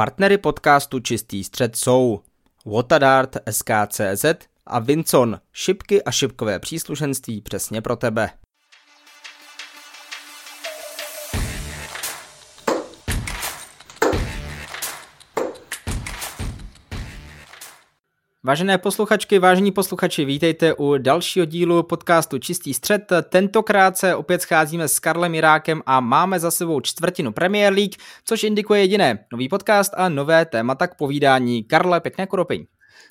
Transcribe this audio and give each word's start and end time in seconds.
Partnery 0.00 0.38
podcastu 0.38 1.00
Čistý 1.00 1.44
střed 1.44 1.76
jsou 1.76 2.20
Watadart, 2.66 3.36
SKCZ 3.50 4.24
a 4.66 4.78
Vincon, 4.78 5.40
šipky 5.52 6.02
a 6.02 6.10
šipkové 6.10 6.58
příslušenství 6.58 7.40
přesně 7.40 7.82
pro 7.82 7.96
tebe. 7.96 8.30
Vážené 18.50 18.78
posluchačky, 18.78 19.38
vážení 19.38 19.72
posluchači, 19.72 20.24
vítejte 20.24 20.74
u 20.74 20.98
dalšího 20.98 21.46
dílu 21.46 21.82
podcastu 21.82 22.38
Čistý 22.38 22.74
střed. 22.74 23.12
Tentokrát 23.28 23.98
se 23.98 24.14
opět 24.14 24.42
scházíme 24.42 24.88
s 24.88 24.98
Karlem 24.98 25.34
Irákem 25.34 25.82
a 25.86 26.00
máme 26.00 26.40
za 26.40 26.50
sebou 26.50 26.80
čtvrtinu 26.80 27.32
Premier 27.32 27.72
League, 27.72 27.94
což 28.24 28.44
indikuje 28.44 28.80
jediné, 28.80 29.18
nový 29.32 29.48
podcast 29.48 29.92
a 29.96 30.08
nové 30.08 30.44
témata 30.44 30.86
k 30.86 30.94
povídání. 30.94 31.64
Karle, 31.64 32.00
pěkné 32.00 32.26
kuropení. 32.26 32.66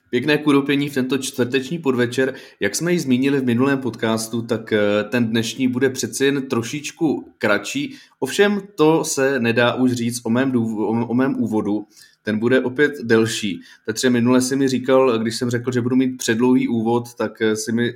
Pěkné 0.10 0.38
kuropení 0.38 0.90
v 0.90 0.94
tento 0.94 1.18
čtvrteční 1.18 1.80
podvečer. 1.80 2.34
Jak 2.60 2.76
jsme 2.76 2.92
ji 2.92 3.00
zmínili 3.00 3.40
v 3.40 3.46
minulém 3.46 3.78
podcastu, 3.78 4.42
tak 4.42 4.74
eh, 4.74 4.80
ten 5.10 5.28
dnešní 5.28 5.68
bude 5.68 5.90
přeci 5.90 6.26
jen 6.26 6.48
trošičku 6.48 7.34
kratší. 7.38 7.96
Ovšem 8.20 8.62
to 8.76 9.04
se 9.04 9.40
nedá 9.40 9.74
už 9.74 9.92
říct 9.92 10.22
o 10.24 10.30
mém, 10.30 10.52
důvod, 10.52 11.06
o 11.10 11.14
mém 11.14 11.44
úvodu 11.44 11.86
ten 12.30 12.40
bude 12.40 12.62
opět 12.62 12.94
delší. 13.04 13.62
Petře, 13.86 14.10
minule 14.10 14.42
si 14.42 14.56
mi 14.56 14.68
říkal, 14.68 15.20
když 15.20 15.36
jsem 15.36 15.50
řekl, 15.50 15.72
že 15.72 15.82
budu 15.82 15.96
mít 15.96 16.18
předlouhý 16.18 16.68
úvod, 16.68 17.14
tak 17.14 17.42
eh, 17.42 17.56
si 17.56 17.72
mi 17.72 17.94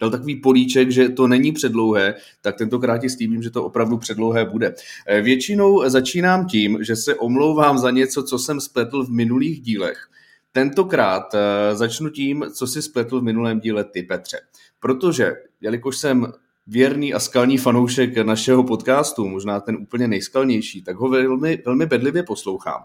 dal 0.00 0.10
takový 0.10 0.36
políček, 0.36 0.90
že 0.90 1.08
to 1.08 1.28
není 1.28 1.52
předlouhé, 1.52 2.14
tak 2.40 2.56
tentokrát 2.56 2.98
ti 2.98 3.10
slíbím, 3.10 3.42
že 3.42 3.50
to 3.50 3.64
opravdu 3.64 3.98
předlouhé 3.98 4.44
bude. 4.44 4.74
Eh, 5.06 5.20
většinou 5.20 5.88
začínám 5.90 6.46
tím, 6.46 6.78
že 6.80 6.96
se 6.96 7.14
omlouvám 7.14 7.78
za 7.78 7.90
něco, 7.90 8.22
co 8.22 8.38
jsem 8.38 8.60
spletl 8.60 9.04
v 9.04 9.10
minulých 9.10 9.60
dílech. 9.60 10.08
Tentokrát 10.52 11.34
eh, 11.34 11.76
začnu 11.76 12.10
tím, 12.10 12.44
co 12.54 12.66
si 12.66 12.82
spletl 12.82 13.20
v 13.20 13.24
minulém 13.24 13.60
díle 13.60 13.84
ty, 13.84 14.02
Petře. 14.02 14.38
Protože, 14.80 15.32
jelikož 15.60 15.96
jsem 15.96 16.32
věrný 16.66 17.14
a 17.14 17.20
skalní 17.20 17.58
fanoušek 17.58 18.16
našeho 18.16 18.64
podcastu, 18.64 19.28
možná 19.28 19.60
ten 19.60 19.76
úplně 19.76 20.08
nejskalnější, 20.08 20.82
tak 20.82 20.96
ho 20.96 21.08
velmi, 21.08 21.62
velmi 21.66 21.86
bedlivě 21.86 22.22
poslouchám. 22.22 22.80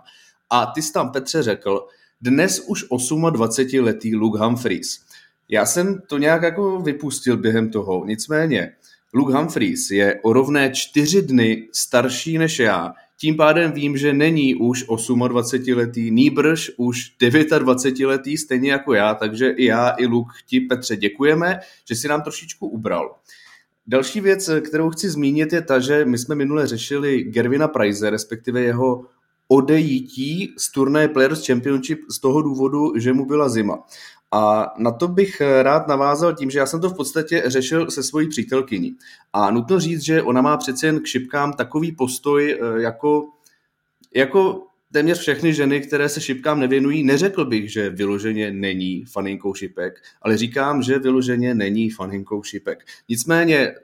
A 0.50 0.66
ty 0.66 0.81
jsi 0.81 0.94
tam, 0.94 1.11
Petře, 1.11 1.44
řekl, 1.44 1.88
dnes 2.22 2.59
už 2.67 2.86
28-letý 2.89 4.16
Luke 4.16 4.39
Humphries. 4.39 5.00
Já 5.50 5.66
jsem 5.66 6.02
to 6.08 6.17
nějak 6.17 6.41
jako 6.41 6.80
vypustil 6.80 7.38
během 7.38 7.69
toho, 7.69 8.06
nicméně 8.06 8.72
Luke 9.14 9.38
Humphries 9.38 9.91
je 9.91 10.19
o 10.23 10.33
rovné 10.33 10.72
čtyři 10.72 11.22
dny 11.22 11.67
starší 11.73 12.38
než 12.38 12.59
já, 12.59 12.94
tím 13.19 13.38
pádem 13.38 13.72
vím, 13.72 13.97
že 13.97 14.14
není 14.14 14.56
už 14.56 14.88
28-letý, 14.88 16.11
nýbrž 16.11 16.72
už 16.78 17.16
29-letý, 17.19 18.38
stejně 18.38 18.72
jako 18.72 18.94
já, 18.94 19.13
takže 19.13 19.50
i 19.50 19.66
já, 19.66 19.89
i 19.89 20.06
Luke 20.06 20.34
ti, 20.45 20.59
Petře, 20.59 20.95
děkujeme, 20.95 21.59
že 21.89 21.95
si 21.95 22.08
nám 22.08 22.22
trošičku 22.22 22.67
ubral. 22.67 23.16
Další 23.88 24.22
věc, 24.22 24.50
kterou 24.61 24.89
chci 24.89 25.09
zmínit, 25.09 25.53
je 25.53 25.61
ta, 25.61 25.80
že 25.80 26.06
my 26.06 26.17
jsme 26.17 26.36
minule 26.36 26.67
řešili 26.67 27.23
Gervina 27.23 27.67
Price, 27.67 28.09
respektive 28.09 28.61
jeho 28.61 29.06
odejítí 29.52 30.53
z 30.58 30.72
turnaje 30.72 31.08
Players 31.08 31.47
Championship 31.47 32.00
z 32.11 32.19
toho 32.19 32.42
důvodu, 32.42 32.94
že 32.97 33.14
mu 33.14 33.25
byla 33.25 33.50
zima. 33.50 33.83
A 34.31 34.73
na 34.78 34.91
to 34.91 35.08
bych 35.08 35.41
rád 35.61 35.88
navázal 35.88 36.36
tím, 36.36 36.50
že 36.50 36.59
já 36.59 36.66
jsem 36.66 36.81
to 36.81 36.89
v 36.89 36.95
podstatě 36.95 37.44
řešil 37.45 37.91
se 37.91 38.03
svojí 38.03 38.30
přítelkyní. 38.30 38.95
A 39.33 39.52
nutno 39.52 39.80
říct, 39.80 40.02
že 40.02 40.22
ona 40.22 40.41
má 40.41 40.58
přece 40.58 40.86
jen 40.86 41.00
k 41.00 41.06
šipkám 41.06 41.53
takový 41.53 41.91
postoj 41.91 42.52
eh, 42.61 42.81
jako, 42.81 43.28
jako 44.16 44.64
téměř 44.91 45.19
všechny 45.19 45.53
ženy, 45.53 45.81
které 45.81 46.09
se 46.09 46.22
šipkám 46.22 46.59
nevěnují, 46.59 47.03
neřekl 47.03 47.45
bych, 47.45 47.72
že 47.72 47.89
vyloženě 47.89 48.52
není 48.52 49.06
faninkou 49.06 49.53
šipek, 49.53 49.94
ale 50.22 50.38
říkám, 50.38 50.81
že 50.84 51.00
vyloženě 51.00 51.56
není 51.56 51.89
faninkou 51.89 52.44
šipek. 52.44 52.86
Nicméně 53.09 53.75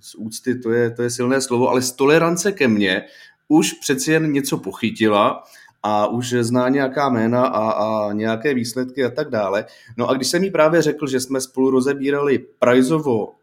z 0.00 0.14
úcty, 0.14 0.58
to 0.58 0.70
je, 0.70 0.90
to 0.90 1.02
je 1.02 1.10
silné 1.10 1.40
slovo, 1.40 1.68
ale 1.68 1.82
z 1.82 1.92
tolerance 1.92 2.52
ke 2.52 2.68
mně 2.68 3.02
už 3.48 3.72
přeci 3.72 4.12
jen 4.12 4.32
něco 4.32 4.58
pochytila 4.58 5.42
a 5.82 6.06
už 6.06 6.34
zná 6.40 6.68
nějaká 6.68 7.08
jména 7.08 7.46
a, 7.46 7.70
a 7.70 8.12
nějaké 8.12 8.54
výsledky 8.54 9.04
a 9.04 9.10
tak 9.10 9.30
dále. 9.30 9.64
No 9.96 10.08
a 10.08 10.14
když 10.14 10.28
jsem 10.28 10.44
jí 10.44 10.50
právě 10.50 10.82
řekl, 10.82 11.06
že 11.06 11.20
jsme 11.20 11.40
spolu 11.40 11.70
rozebírali 11.70 12.38
Prizeovo, 12.58 13.34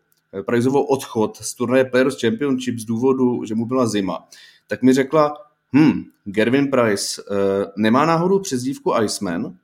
Prizeovo 0.45 0.85
odchod 0.85 1.37
z 1.37 1.53
turnaje 1.53 1.85
Players 1.85 2.21
Championship 2.21 2.79
z 2.79 2.85
důvodu, 2.85 3.45
že 3.45 3.55
mu 3.55 3.65
byla 3.65 3.87
zima, 3.87 4.27
tak 4.67 4.81
mi 4.83 4.93
řekla, 4.93 5.33
hm, 5.75 6.03
Gervin 6.25 6.67
Price 6.67 7.21
uh, 7.21 7.37
nemá 7.77 8.05
náhodou 8.05 8.39
přezdívku 8.39 8.93
Iceman? 9.03 9.55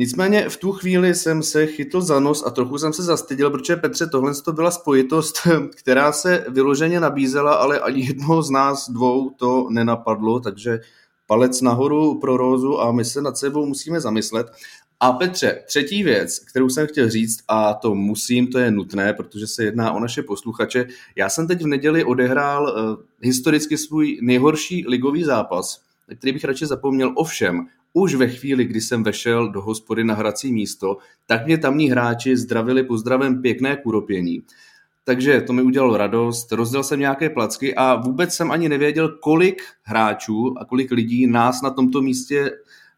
Nicméně 0.00 0.48
v 0.48 0.56
tu 0.56 0.72
chvíli 0.72 1.14
jsem 1.14 1.42
se 1.42 1.66
chytl 1.66 2.00
za 2.00 2.20
nos 2.20 2.46
a 2.46 2.50
trochu 2.50 2.78
jsem 2.78 2.92
se 2.92 3.02
zastyděl, 3.02 3.50
protože 3.50 3.76
Petře, 3.76 4.06
tohle 4.06 4.32
to 4.44 4.52
byla 4.52 4.70
spojitost, 4.70 5.38
která 5.76 6.12
se 6.12 6.44
vyloženě 6.48 7.00
nabízela, 7.00 7.54
ale 7.54 7.80
ani 7.80 8.06
jednoho 8.06 8.42
z 8.42 8.50
nás 8.50 8.90
dvou 8.90 9.30
to 9.30 9.66
nenapadlo, 9.70 10.40
takže 10.40 10.80
palec 11.26 11.60
nahoru 11.60 12.20
pro 12.20 12.36
Rózu 12.36 12.80
a 12.80 12.92
my 12.92 13.04
se 13.04 13.22
nad 13.22 13.38
sebou 13.38 13.66
musíme 13.66 14.00
zamyslet. 14.00 14.46
A 15.00 15.12
Petře, 15.12 15.62
třetí 15.66 16.02
věc, 16.02 16.38
kterou 16.38 16.68
jsem 16.68 16.86
chtěl 16.86 17.10
říct, 17.10 17.40
a 17.48 17.74
to 17.74 17.94
musím, 17.94 18.46
to 18.46 18.58
je 18.58 18.70
nutné, 18.70 19.12
protože 19.12 19.46
se 19.46 19.64
jedná 19.64 19.92
o 19.92 20.00
naše 20.00 20.22
posluchače. 20.22 20.86
Já 21.16 21.28
jsem 21.28 21.46
teď 21.46 21.62
v 21.62 21.66
neděli 21.66 22.04
odehrál 22.04 22.62
uh, 22.62 23.04
historicky 23.20 23.78
svůj 23.78 24.18
nejhorší 24.22 24.84
ligový 24.88 25.24
zápas, 25.24 25.80
který 26.18 26.32
bych 26.32 26.44
radši 26.44 26.66
zapomněl. 26.66 27.12
Ovšem, 27.16 27.66
už 27.92 28.14
ve 28.14 28.28
chvíli, 28.28 28.64
kdy 28.64 28.80
jsem 28.80 29.02
vešel 29.02 29.48
do 29.48 29.60
hospody 29.60 30.04
na 30.04 30.14
hrací 30.14 30.52
místo, 30.52 30.98
tak 31.26 31.46
mě 31.46 31.58
tamní 31.58 31.90
hráči 31.90 32.36
zdravili 32.36 32.82
pozdravem 32.82 33.42
pěkné 33.42 33.76
kuropění. 33.76 34.42
Takže 35.04 35.40
to 35.40 35.52
mi 35.52 35.62
udělalo 35.62 35.96
radost, 35.96 36.52
rozdělal 36.52 36.84
jsem 36.84 37.00
nějaké 37.00 37.30
placky 37.30 37.74
a 37.74 37.94
vůbec 37.94 38.34
jsem 38.34 38.50
ani 38.50 38.68
nevěděl, 38.68 39.08
kolik 39.08 39.62
hráčů 39.82 40.54
a 40.58 40.64
kolik 40.64 40.90
lidí 40.90 41.26
nás 41.26 41.62
na 41.62 41.70
tomto 41.70 42.02
místě 42.02 42.50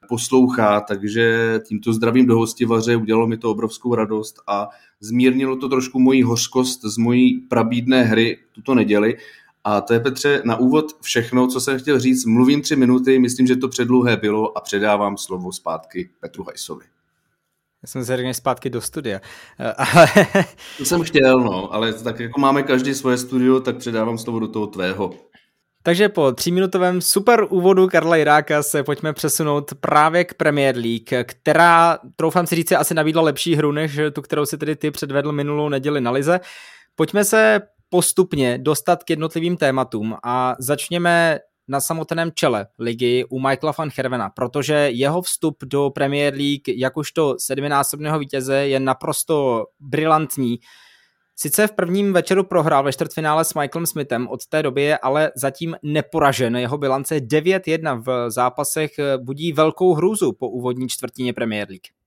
poslouchá, 0.08 0.81
takže 0.81 1.60
tímto 1.69 1.92
zdravím 1.92 2.26
do 2.26 2.36
hostivaře 2.36 2.97
udělalo 2.97 3.26
mi 3.26 3.36
to 3.36 3.50
obrovskou 3.50 3.94
radost 3.94 4.42
a 4.47 4.69
zmírnilo 5.00 5.56
to 5.56 5.69
trošku 5.69 6.00
moji 6.00 6.22
hořkost 6.22 6.84
z 6.84 6.97
mojí 6.97 7.41
prabídné 7.41 8.02
hry 8.02 8.38
tuto 8.52 8.75
neděli 8.75 9.16
a 9.64 9.80
to 9.80 9.92
je 9.92 10.00
Petře 10.00 10.42
na 10.44 10.56
úvod 10.56 10.84
všechno, 11.00 11.46
co 11.46 11.60
jsem 11.60 11.78
chtěl 11.78 12.00
říct. 12.00 12.24
Mluvím 12.24 12.62
tři 12.62 12.76
minuty, 12.76 13.18
myslím, 13.18 13.46
že 13.46 13.56
to 13.56 13.68
předlouhé 13.68 14.16
bylo 14.16 14.58
a 14.58 14.60
předávám 14.60 15.18
slovo 15.18 15.52
zpátky 15.52 16.10
Petru 16.20 16.44
Hajsovi. 16.44 16.84
Já 17.82 17.86
jsem 17.86 18.04
se 18.04 18.34
zpátky 18.34 18.70
do 18.70 18.80
studia. 18.80 19.20
to 20.78 20.84
jsem 20.84 21.02
chtěl, 21.02 21.40
no, 21.40 21.74
ale 21.74 21.92
tak 21.92 22.20
jako 22.20 22.40
máme 22.40 22.62
každý 22.62 22.94
svoje 22.94 23.18
studio, 23.18 23.60
tak 23.60 23.76
předávám 23.76 24.18
slovo 24.18 24.40
do 24.40 24.48
toho 24.48 24.66
tvého. 24.66 25.14
Takže 25.82 26.08
po 26.08 26.32
tříminutovém 26.32 27.00
super 27.00 27.46
úvodu 27.48 27.88
Karla 27.88 28.16
Jiráka 28.16 28.62
se 28.62 28.82
pojďme 28.82 29.12
přesunout 29.12 29.74
právě 29.80 30.24
k 30.24 30.34
Premier 30.34 30.76
League, 30.76 31.24
která, 31.24 31.98
troufám 32.16 32.46
si 32.46 32.54
říct, 32.54 32.72
asi 32.72 32.94
nabídla 32.94 33.22
lepší 33.22 33.54
hru, 33.54 33.72
než 33.72 34.00
tu, 34.12 34.22
kterou 34.22 34.46
si 34.46 34.58
tedy 34.58 34.76
ty 34.76 34.90
předvedl 34.90 35.32
minulou 35.32 35.68
neděli 35.68 36.00
na 36.00 36.10
Lize. 36.10 36.40
Pojďme 36.94 37.24
se 37.24 37.60
postupně 37.92 38.58
dostat 38.58 39.04
k 39.04 39.10
jednotlivým 39.10 39.56
tématům 39.56 40.16
a 40.25 40.56
začněme 40.58 41.38
na 41.69 41.80
samotném 41.80 42.30
čele 42.34 42.66
ligy 42.78 43.25
u 43.30 43.38
Michaela 43.38 43.75
van 43.78 43.91
Hervena, 43.97 44.30
protože 44.30 44.75
jeho 44.75 45.22
vstup 45.22 45.56
do 45.64 45.91
Premier 45.91 46.34
League 46.34 46.69
jakožto 46.69 47.36
sedminásobného 47.38 48.19
vítěze 48.19 48.56
je 48.56 48.81
naprosto 48.81 49.64
brilantní. 49.81 50.58
Sice 51.36 51.66
v 51.66 51.72
prvním 51.72 52.12
večeru 52.12 52.44
prohrál 52.44 52.84
ve 52.84 52.92
čtvrtfinále 52.92 53.44
s 53.44 53.54
Michaelem 53.54 53.86
Smithem, 53.86 54.28
od 54.28 54.47
té 54.47 54.62
doby 54.62 54.82
je 54.82 54.98
ale 54.98 55.32
zatím 55.36 55.76
neporažen. 55.82 56.56
Jeho 56.56 56.78
bilance 56.78 57.16
9-1 57.16 58.02
v 58.02 58.31
zápasech 58.31 58.91
budí 59.19 59.52
velkou 59.52 59.94
hrůzu 59.94 60.32
po 60.32 60.49
úvodní 60.49 60.88
čtvrtině 60.88 61.32
Premier 61.32 61.69
League. 61.69 62.01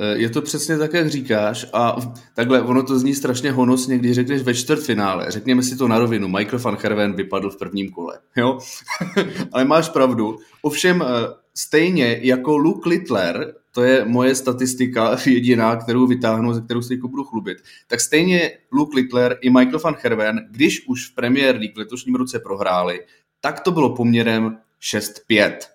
Eh, 0.00 0.16
je 0.18 0.30
to 0.30 0.42
přesně 0.42 0.78
tak, 0.78 0.92
jak 0.92 1.10
říkáš 1.10 1.66
a 1.72 1.96
takhle, 2.34 2.62
ono 2.62 2.82
to 2.82 2.98
zní 2.98 3.14
strašně 3.14 3.52
honosně, 3.52 3.98
když 3.98 4.14
řekneš 4.14 4.42
ve 4.42 4.54
čtvrtfinále. 4.54 5.30
Řekněme 5.30 5.62
si 5.62 5.76
to 5.76 5.88
na 5.88 5.98
rovinu, 5.98 6.28
Michael 6.28 6.58
van 6.58 6.78
Herven 6.82 7.12
vypadl 7.12 7.50
v 7.50 7.58
prvním 7.58 7.90
kole, 7.90 8.18
jo? 8.36 8.58
Ale 9.52 9.64
máš 9.64 9.88
pravdu. 9.88 10.38
Ovšem 10.62 11.02
eh, 11.02 11.06
stejně 11.54 12.20
jako 12.22 12.56
Luke 12.56 12.88
Littler, 12.88 13.54
to 13.72 13.82
je 13.82 14.04
moje 14.04 14.34
statistika 14.34 15.16
jediná, 15.26 15.76
kterou 15.76 16.06
vytáhnu, 16.06 16.54
ze 16.54 16.60
kterou 16.60 16.82
se 16.82 16.96
budu 16.96 17.24
chlubit, 17.24 17.58
tak 17.86 18.00
stejně 18.00 18.50
Luke 18.72 18.96
Littler 18.96 19.38
i 19.40 19.50
Michael 19.50 19.78
van 19.78 19.96
Herven, 20.02 20.48
když 20.50 20.86
už 20.88 21.10
v 21.10 21.14
Premier 21.14 21.56
League 21.56 21.74
v 21.74 21.78
letošním 21.78 22.14
roce 22.14 22.38
prohráli, 22.38 23.00
tak 23.40 23.60
to 23.60 23.70
bylo 23.70 23.96
poměrem 23.96 24.56
6-5 24.82 25.73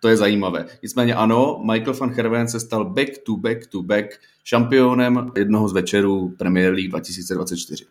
to 0.00 0.08
je 0.08 0.16
zajímavé. 0.16 0.66
Nicméně 0.82 1.14
ano, 1.14 1.60
Michael 1.72 1.94
van 1.94 2.10
Herven 2.10 2.48
se 2.48 2.60
stal 2.60 2.84
back 2.84 3.08
to 3.26 3.36
back 3.36 3.66
to 3.66 3.82
back 3.82 4.06
šampionem 4.44 5.32
jednoho 5.36 5.68
z 5.68 5.72
večerů 5.72 6.34
Premier 6.38 6.72
League 6.72 6.88
2024. 6.88 7.84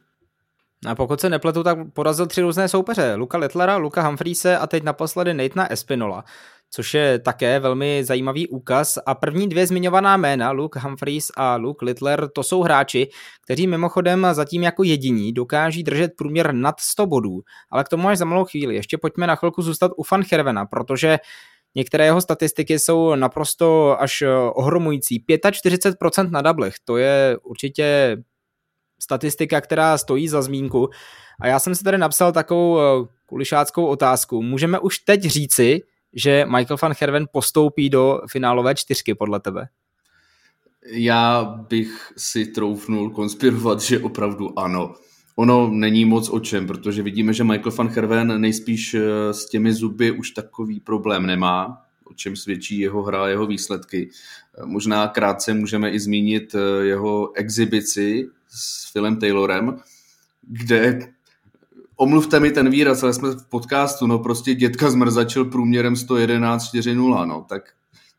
A 0.87 0.95
pokud 0.95 1.21
se 1.21 1.29
nepletu, 1.29 1.63
tak 1.63 1.77
porazil 1.93 2.27
tři 2.27 2.41
různé 2.41 2.67
soupeře. 2.67 3.15
Luka 3.15 3.37
Lettlera, 3.37 3.77
Luka 3.77 4.07
Humphreese 4.07 4.57
a 4.57 4.67
teď 4.67 4.83
naposledy 4.83 5.33
Nathana 5.33 5.71
Espinola. 5.71 6.23
což 6.71 6.93
je 6.93 7.19
také 7.19 7.59
velmi 7.59 8.03
zajímavý 8.03 8.47
úkaz. 8.47 8.97
A 9.05 9.15
první 9.15 9.49
dvě 9.49 9.67
zmiňovaná 9.67 10.17
jména, 10.17 10.51
Luke 10.51 10.79
Humphreys 10.79 11.31
a 11.37 11.55
Luke 11.55 11.85
Littler, 11.85 12.29
to 12.29 12.43
jsou 12.43 12.61
hráči, 12.61 13.09
kteří 13.43 13.67
mimochodem 13.67 14.27
zatím 14.31 14.63
jako 14.63 14.83
jediní 14.83 15.33
dokáží 15.33 15.83
držet 15.83 16.11
průměr 16.17 16.53
nad 16.53 16.79
100 16.79 17.05
bodů. 17.05 17.41
Ale 17.71 17.83
k 17.83 17.89
tomu 17.89 18.07
až 18.07 18.17
za 18.17 18.25
malou 18.25 18.45
chvíli. 18.45 18.75
Ještě 18.75 18.97
pojďme 18.97 19.27
na 19.27 19.35
chvilku 19.35 19.61
zůstat 19.61 19.91
u 19.97 20.03
Fan 20.03 20.23
Hervena, 20.31 20.65
protože 20.65 21.17
Některé 21.75 22.05
jeho 22.05 22.21
statistiky 22.21 22.79
jsou 22.79 23.15
naprosto 23.15 24.01
až 24.01 24.23
ohromující. 24.53 25.23
45% 25.29 26.29
na 26.29 26.41
dablech, 26.41 26.75
to 26.85 26.97
je 26.97 27.37
určitě 27.43 28.17
statistika, 28.99 29.61
která 29.61 29.97
stojí 29.97 30.27
za 30.27 30.41
zmínku. 30.41 30.89
A 31.39 31.47
já 31.47 31.59
jsem 31.59 31.75
si 31.75 31.83
tady 31.83 31.97
napsal 31.97 32.31
takovou 32.31 32.79
eh, 32.79 33.07
kulišáckou 33.25 33.85
otázku. 33.85 34.41
Můžeme 34.41 34.79
už 34.79 34.99
teď 34.99 35.21
říci, 35.21 35.81
že 36.13 36.45
Michael 36.45 36.77
van 36.81 36.93
Herven 36.99 37.25
postoupí 37.31 37.89
do 37.89 38.19
finálové 38.31 38.75
čtyřky 38.75 39.15
podle 39.15 39.39
tebe? 39.39 39.67
Já 40.91 41.43
bych 41.43 42.13
si 42.17 42.45
troufnul 42.45 43.09
konspirovat, 43.09 43.81
že 43.81 43.99
opravdu 43.99 44.59
ano. 44.59 44.93
Ono 45.35 45.69
není 45.71 46.05
moc 46.05 46.29
o 46.29 46.39
čem, 46.39 46.67
protože 46.67 47.03
vidíme, 47.03 47.33
že 47.33 47.43
Michael 47.43 47.71
van 47.71 47.87
Herven 47.87 48.41
nejspíš 48.41 48.93
eh, 48.93 49.33
s 49.33 49.49
těmi 49.49 49.73
zuby 49.73 50.11
už 50.11 50.31
takový 50.31 50.79
problém 50.79 51.25
nemá, 51.25 51.81
o 52.03 52.13
čem 52.13 52.35
svědčí 52.35 52.79
jeho 52.79 53.03
hra, 53.03 53.27
jeho 53.27 53.45
výsledky. 53.45 54.09
Eh, 54.57 54.65
možná 54.65 55.07
krátce 55.07 55.53
můžeme 55.53 55.91
i 55.91 55.99
zmínit 55.99 56.55
jeho 56.81 57.35
exibici 57.35 58.27
s 58.49 58.91
Philem 58.93 59.15
Taylorem, 59.19 59.77
kde 60.41 60.99
omluvte 61.95 62.39
mi 62.39 62.51
ten 62.51 62.69
výraz, 62.69 63.03
ale 63.03 63.13
jsme 63.13 63.29
v 63.29 63.45
podcastu, 63.49 64.07
no 64.07 64.19
prostě 64.19 64.53
dětka 64.55 64.91
zmrzačil 64.91 65.45
průměrem 65.45 65.95
111 65.95 66.73
4-0, 66.73 67.27
no 67.27 67.45
tak 67.49 67.73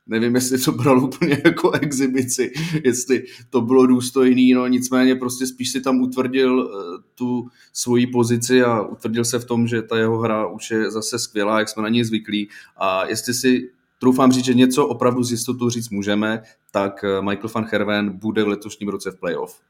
nevím, 0.06 0.34
jestli 0.34 0.58
to 0.58 0.72
bral 0.72 1.04
úplně 1.04 1.42
jako 1.44 1.70
exibici, 1.70 2.52
jestli 2.84 3.24
to 3.50 3.60
bylo 3.60 3.86
důstojný, 3.86 4.52
no 4.52 4.66
nicméně 4.66 5.14
prostě 5.14 5.46
spíš 5.46 5.72
si 5.72 5.80
tam 5.80 6.00
utvrdil 6.00 6.58
uh, 6.58 6.70
tu 7.14 7.48
svoji 7.72 8.06
pozici 8.06 8.62
a 8.62 8.82
utvrdil 8.82 9.24
se 9.24 9.38
v 9.38 9.44
tom, 9.44 9.66
že 9.66 9.82
ta 9.82 9.98
jeho 9.98 10.18
hra 10.18 10.46
už 10.46 10.70
je 10.70 10.90
zase 10.90 11.18
skvělá, 11.18 11.58
jak 11.58 11.68
jsme 11.68 11.82
na 11.82 11.88
něj 11.88 12.04
zvyklí 12.04 12.48
a 12.76 13.06
jestli 13.06 13.34
si 13.34 13.70
troufám 13.98 14.32
říct, 14.32 14.44
že 14.44 14.54
něco 14.54 14.86
opravdu 14.86 15.22
z 15.22 15.30
jistotou 15.30 15.70
říct 15.70 15.90
můžeme, 15.90 16.42
tak 16.70 17.04
eh, 17.04 17.22
Michael 17.22 17.50
van 17.54 17.66
Herven 17.72 18.18
bude 18.18 18.44
v 18.44 18.48
letošním 18.48 18.88
roce 18.88 19.10
v 19.10 19.20
playoff. 19.20 19.60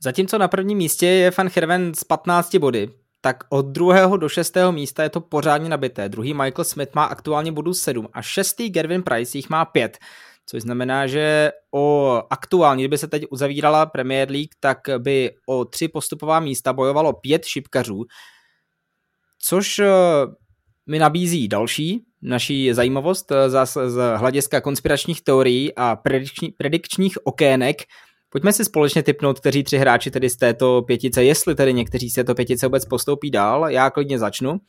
Zatímco 0.00 0.38
na 0.38 0.48
prvním 0.48 0.78
místě 0.78 1.06
je 1.06 1.32
Van 1.38 1.50
Herven 1.54 1.94
s 1.94 2.04
15 2.04 2.56
body, 2.56 2.90
tak 3.26 3.44
od 3.48 3.66
druhého 3.66 4.16
do 4.16 4.28
šestého 4.28 4.72
místa 4.72 5.02
je 5.02 5.10
to 5.10 5.20
pořádně 5.20 5.68
nabité. 5.68 6.08
Druhý 6.08 6.34
Michael 6.34 6.64
Smith 6.64 6.94
má 6.94 7.04
aktuálně 7.04 7.52
bodů 7.52 7.74
7 7.74 8.08
a 8.12 8.22
šestý 8.22 8.70
Gervin 8.70 9.02
Price 9.02 9.38
jich 9.38 9.50
má 9.50 9.64
5. 9.64 9.98
Což 10.46 10.62
znamená, 10.62 11.06
že 11.06 11.52
o 11.74 12.22
aktuálně, 12.30 12.84
kdyby 12.84 12.98
se 12.98 13.08
teď 13.08 13.24
uzavírala 13.30 13.86
Premier 13.86 14.30
League, 14.30 14.54
tak 14.60 14.78
by 14.98 15.30
o 15.46 15.64
tři 15.64 15.88
postupová 15.88 16.40
místa 16.40 16.72
bojovalo 16.72 17.12
pět 17.12 17.44
šipkařů, 17.44 18.04
což 19.38 19.78
eh, 19.78 19.86
mi 20.86 20.98
nabízí 20.98 21.48
další 21.48 22.04
naší 22.22 22.72
zajímavost 22.72 23.32
eh, 23.32 23.50
z 23.66 24.16
hlediska 24.16 24.60
konspiračních 24.60 25.22
teorií 25.22 25.74
a 25.76 25.96
predikční, 25.96 26.50
predikčních 26.50 27.26
okének, 27.26 27.76
Pojďme 28.36 28.52
si 28.52 28.64
společně 28.64 29.02
typnout, 29.02 29.40
kteří 29.40 29.64
tři 29.64 29.78
hráči 29.78 30.10
tedy 30.10 30.30
z 30.30 30.36
této 30.36 30.82
pětice, 30.82 31.24
jestli 31.24 31.54
tedy 31.54 31.74
někteří 31.74 32.10
z 32.10 32.14
této 32.14 32.34
pětice 32.34 32.66
vůbec 32.66 32.84
postoupí 32.84 33.30
dál. 33.30 33.70
Já 33.70 33.90
klidně 33.90 34.18
začnu. 34.18 34.60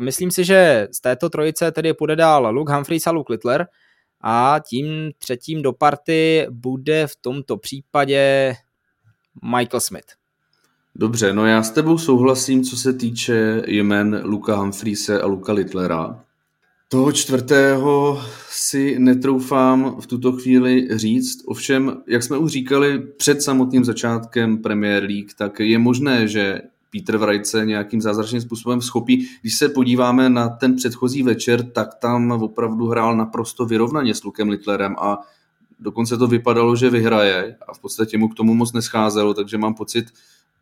Myslím 0.00 0.30
si, 0.30 0.44
že 0.44 0.88
z 0.92 1.00
této 1.00 1.30
trojice 1.30 1.72
tedy 1.72 1.94
půjde 1.94 2.16
dál 2.16 2.54
Luke 2.54 2.74
Humphreys 2.74 3.06
a 3.06 3.10
Luke 3.10 3.32
Littler 3.32 3.66
a 4.20 4.56
tím 4.68 5.10
třetím 5.18 5.62
do 5.62 5.72
party 5.72 6.46
bude 6.50 7.06
v 7.06 7.16
tomto 7.16 7.56
případě 7.56 8.54
Michael 9.56 9.80
Smith. 9.80 10.06
Dobře, 10.94 11.32
no 11.32 11.46
já 11.46 11.62
s 11.62 11.70
tebou 11.70 11.98
souhlasím, 11.98 12.64
co 12.64 12.76
se 12.76 12.92
týče 12.92 13.62
jmen 13.66 14.20
Luka 14.24 14.56
Humphreys 14.56 15.08
a 15.08 15.26
Luka 15.26 15.52
Littlera. 15.52 16.25
Toho 16.88 17.12
čtvrtého 17.12 18.22
si 18.48 18.98
netroufám 18.98 19.96
v 20.00 20.06
tuto 20.06 20.32
chvíli 20.32 20.88
říct. 20.90 21.42
Ovšem, 21.46 22.02
jak 22.06 22.22
jsme 22.22 22.38
už 22.38 22.50
říkali 22.50 22.98
před 22.98 23.42
samotným 23.42 23.84
začátkem 23.84 24.58
Premier 24.58 25.02
League, 25.02 25.34
tak 25.38 25.60
je 25.60 25.78
možné, 25.78 26.28
že 26.28 26.60
Peter 26.92 27.44
se 27.44 27.66
nějakým 27.66 28.00
zázračným 28.00 28.40
způsobem 28.40 28.82
schopí. 28.82 29.28
Když 29.40 29.56
se 29.56 29.68
podíváme 29.68 30.30
na 30.30 30.48
ten 30.48 30.76
předchozí 30.76 31.22
večer, 31.22 31.70
tak 31.70 31.94
tam 31.94 32.30
opravdu 32.30 32.86
hrál 32.86 33.16
naprosto 33.16 33.66
vyrovnaně 33.66 34.14
s 34.14 34.24
Lukem 34.24 34.48
Littlerem 34.48 34.96
a 34.98 35.18
dokonce 35.80 36.16
to 36.16 36.26
vypadalo, 36.26 36.76
že 36.76 36.90
vyhraje 36.90 37.56
a 37.68 37.74
v 37.74 37.78
podstatě 37.78 38.18
mu 38.18 38.28
k 38.28 38.34
tomu 38.34 38.54
moc 38.54 38.72
nescházelo, 38.72 39.34
takže 39.34 39.58
mám 39.58 39.74
pocit, 39.74 40.06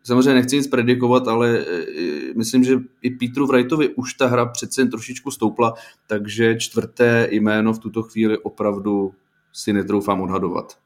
Samozřejmě 0.07 0.35
nechci 0.35 0.57
nic 0.57 0.69
predikovat, 0.69 1.29
ale 1.29 1.59
e, 1.59 1.63
e, 1.63 2.35
myslím, 2.37 2.65
že 2.65 2.75
i 3.03 3.11
Petru 3.11 3.47
Wrightovi 3.47 3.95
už 3.95 4.15
ta 4.15 4.27
hra 4.27 4.47
přece 4.47 4.81
jen 4.81 4.91
trošičku 4.91 5.31
stoupla, 5.31 5.75
takže 6.07 6.57
čtvrté 6.59 7.29
jméno 7.31 7.73
v 7.73 7.79
tuto 7.79 8.03
chvíli 8.03 8.39
opravdu 8.39 9.15
si 9.53 9.73
netroufám 9.73 10.21
odhadovat. 10.21 10.77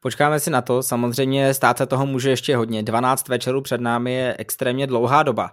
Počkáme 0.00 0.40
si 0.40 0.50
na 0.50 0.62
to, 0.62 0.82
samozřejmě 0.82 1.54
stát 1.54 1.78
se 1.78 1.86
toho 1.86 2.06
může 2.06 2.30
ještě 2.30 2.56
hodně. 2.56 2.82
12 2.82 3.28
večerů 3.28 3.60
před 3.60 3.80
námi 3.80 4.14
je 4.14 4.36
extrémně 4.38 4.86
dlouhá 4.86 5.22
doba. 5.22 5.52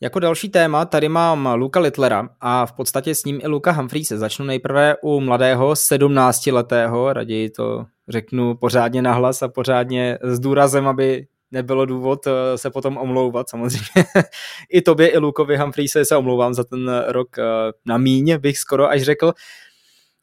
Jako 0.00 0.20
další 0.20 0.48
téma 0.48 0.84
tady 0.84 1.08
mám 1.08 1.48
Luka 1.54 1.80
Littlera 1.80 2.28
a 2.40 2.66
v 2.66 2.72
podstatě 2.72 3.14
s 3.14 3.24
ním 3.24 3.40
i 3.42 3.48
Luka 3.48 3.72
Humphreys. 3.72 4.08
Začnu 4.08 4.44
nejprve 4.44 4.96
u 5.02 5.20
mladého 5.20 5.72
17-letého, 5.72 7.12
raději 7.12 7.50
to 7.50 7.86
řeknu 8.08 8.54
pořádně 8.54 9.02
nahlas 9.02 9.42
a 9.42 9.48
pořádně 9.48 10.18
s 10.22 10.40
důrazem, 10.40 10.88
aby 10.88 11.26
nebylo 11.54 11.86
důvod 11.86 12.26
eh, 12.26 12.58
se 12.58 12.70
potom 12.70 12.96
omlouvat, 12.96 13.50
samozřejmě. 13.50 14.04
I 14.72 14.82
tobě, 14.82 15.08
i 15.08 15.18
Lukovi 15.18 15.56
Humphreys 15.56 15.96
se 16.02 16.16
omlouvám 16.16 16.54
za 16.54 16.64
ten 16.64 16.90
rok 17.06 17.38
eh, 17.38 17.42
na 17.86 17.98
míň, 17.98 18.36
bych 18.38 18.58
skoro 18.58 18.90
až 18.90 19.02
řekl. 19.02 19.32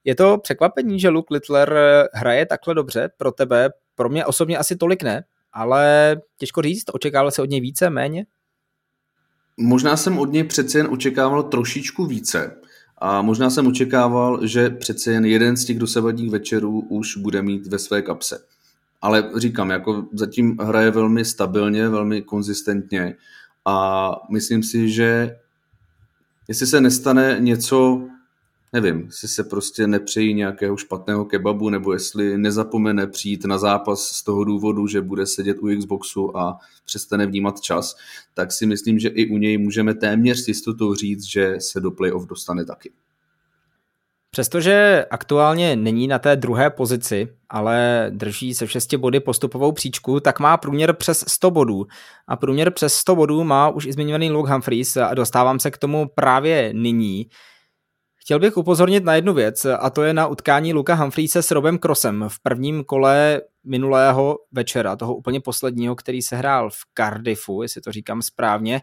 Je 0.04 0.16
to 0.16 0.38
překvapení, 0.38 1.00
že 1.00 1.10
Luke 1.10 1.34
Littler 1.34 1.74
eh, 1.74 2.08
hraje 2.14 2.46
takhle 2.46 2.76
dobře 2.76 3.10
pro 3.18 3.32
tebe, 3.32 3.70
pro 3.96 4.10
mě 4.10 4.26
osobně 4.26 4.58
asi 4.58 4.76
tolik 4.76 5.04
ne, 5.04 5.24
ale 5.54 6.16
těžko 6.38 6.62
říct, 6.62 6.86
očekával 6.94 7.32
se 7.32 7.42
od 7.42 7.50
něj 7.50 7.62
více, 7.62 7.90
méně? 7.90 8.26
Možná 9.58 9.98
jsem 9.98 10.20
od 10.20 10.32
něj 10.32 10.44
přece 10.44 10.78
jen 10.78 10.88
očekával 10.92 11.44
trošičku 11.44 12.06
více. 12.06 12.58
A 12.98 13.22
možná 13.22 13.50
jsem 13.50 13.68
očekával, 13.68 14.48
že 14.48 14.70
přece 14.70 15.12
jen 15.12 15.26
jeden 15.26 15.58
z 15.58 15.66
těch 15.66 15.80
dosavadních 15.80 16.32
večerů 16.32 16.80
už 16.90 17.18
bude 17.18 17.42
mít 17.42 17.68
ve 17.68 17.80
své 17.80 18.02
kapse 18.02 18.52
ale 19.02 19.32
říkám, 19.36 19.70
jako 19.70 20.06
zatím 20.14 20.58
hraje 20.60 20.92
velmi 20.92 21.26
stabilně, 21.26 21.90
velmi 21.90 22.22
konzistentně 22.22 23.16
a 23.66 24.12
myslím 24.32 24.64
si, 24.64 24.90
že 24.90 25.38
jestli 26.48 26.68
se 26.68 26.82
nestane 26.82 27.38
něco, 27.40 28.08
nevím, 28.74 29.00
jestli 29.06 29.28
se 29.28 29.44
prostě 29.44 29.88
nepřejí 29.88 30.34
nějakého 30.34 30.78
špatného 30.78 31.26
kebabu, 31.26 31.70
nebo 31.70 31.94
jestli 31.94 32.38
nezapomene 32.38 33.08
přijít 33.08 33.46
na 33.46 33.58
zápas 33.58 34.08
z 34.08 34.24
toho 34.24 34.44
důvodu, 34.44 34.88
že 34.88 35.02
bude 35.02 35.26
sedět 35.26 35.58
u 35.62 35.78
Xboxu 35.80 36.38
a 36.38 36.60
přestane 36.86 37.26
vnímat 37.26 37.62
čas, 37.62 37.96
tak 38.34 38.52
si 38.52 38.66
myslím, 38.66 39.00
že 39.00 39.10
i 39.10 39.30
u 39.30 39.38
něj 39.38 39.58
můžeme 39.58 39.94
téměř 39.94 40.40
s 40.44 40.48
jistotou 40.48 40.96
říct, 40.96 41.24
že 41.24 41.56
se 41.60 41.80
do 41.80 41.92
playoff 41.92 42.28
dostane 42.28 42.66
taky. 42.66 42.92
Přestože 44.32 45.06
aktuálně 45.12 45.76
není 45.76 46.08
na 46.08 46.20
té 46.20 46.36
druhé 46.36 46.70
pozici, 46.70 47.28
ale 47.50 48.08
drží 48.10 48.54
se 48.54 48.68
6 48.68 48.96
body 48.96 49.20
postupovou 49.20 49.72
příčku, 49.72 50.20
tak 50.20 50.40
má 50.40 50.58
průměr 50.58 50.94
přes 50.94 51.24
100 51.28 51.52
bodů. 51.52 51.86
A 52.28 52.36
průměr 52.36 52.72
přes 52.72 52.94
100 52.94 53.16
bodů 53.16 53.44
má 53.44 53.70
už 53.70 53.86
i 53.86 53.94
zmiňovaný 53.94 54.32
Luke 54.32 54.52
Humphreys 54.52 54.98
a 54.98 55.14
dostávám 55.14 55.60
se 55.60 55.72
k 55.72 55.78
tomu 55.78 56.08
právě 56.16 56.74
nyní. 56.74 57.28
Chtěl 58.16 58.40
bych 58.40 58.58
upozornit 58.58 59.04
na 59.04 59.16
jednu 59.16 59.34
věc 59.34 59.66
a 59.66 59.90
to 59.90 60.04
je 60.04 60.14
na 60.14 60.28
utkání 60.28 60.74
Luka 60.74 60.94
Humphreys 60.94 61.36
s 61.36 61.52
Robem 61.52 61.78
Crossem 61.78 62.26
v 62.28 62.40
prvním 62.40 62.84
kole 62.84 63.42
minulého 63.64 64.38
večera, 64.52 64.96
toho 64.96 65.16
úplně 65.16 65.42
posledního, 65.42 65.96
který 65.96 66.22
se 66.22 66.36
hrál 66.36 66.70
v 66.70 66.80
Cardiffu, 66.98 67.62
jestli 67.62 67.82
to 67.82 67.92
říkám 67.92 68.22
správně. 68.22 68.82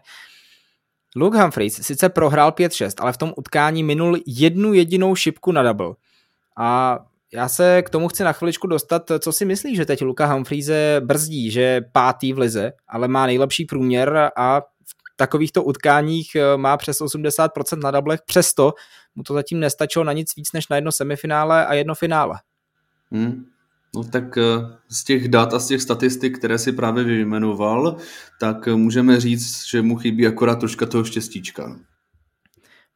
Luke 1.15 1.41
Humphreys 1.41 1.79
sice 1.81 2.09
prohrál 2.09 2.51
5-6, 2.51 2.93
ale 2.99 3.13
v 3.13 3.17
tom 3.17 3.33
utkání 3.37 3.83
minul 3.83 4.17
jednu 4.25 4.73
jedinou 4.73 5.15
šipku 5.15 5.51
na 5.51 5.63
double. 5.63 5.93
A 6.57 6.99
já 7.33 7.49
se 7.49 7.81
k 7.81 7.89
tomu 7.89 8.07
chci 8.07 8.23
na 8.23 8.33
chviličku 8.33 8.67
dostat, 8.67 9.11
co 9.19 9.31
si 9.31 9.45
myslíš, 9.45 9.77
že 9.77 9.85
teď 9.85 10.01
Luka 10.01 10.25
Humphreys 10.25 10.69
brzdí, 10.99 11.51
že 11.51 11.81
pátý 11.91 12.33
v 12.33 12.37
lize, 12.37 12.71
ale 12.87 13.07
má 13.07 13.25
nejlepší 13.25 13.65
průměr 13.65 14.29
a 14.35 14.61
v 14.61 14.65
takovýchto 15.15 15.63
utkáních 15.63 16.35
eh, 16.35 16.57
má 16.57 16.77
přes 16.77 17.01
80% 17.01 17.79
na 17.79 17.91
doublech, 17.91 18.19
přesto 18.25 18.73
mu 19.15 19.23
to 19.23 19.33
zatím 19.33 19.59
nestačilo 19.59 20.05
na 20.05 20.13
nic 20.13 20.35
víc 20.35 20.51
než 20.53 20.67
na 20.67 20.75
jedno 20.75 20.91
semifinále 20.91 21.65
a 21.65 21.73
jedno 21.73 21.95
finále. 21.95 22.39
Hmm. 23.11 23.45
No 23.95 24.03
tak 24.03 24.37
eh, 24.37 24.43
z 24.89 25.03
těch 25.03 25.27
dat 25.27 25.53
a 25.53 25.59
z 25.59 25.67
těch 25.67 25.81
statistik, 25.81 26.37
které 26.37 26.57
si 26.57 26.71
právě 26.71 27.03
vyjmenoval, 27.03 27.97
tak 28.39 28.67
eh, 28.67 28.75
můžeme 28.75 29.19
říct, 29.19 29.65
že 29.69 29.81
mu 29.81 29.95
chybí 29.97 30.27
akorát 30.27 30.59
troška 30.59 30.85
toho 30.85 31.03
štěstíčka. 31.03 31.79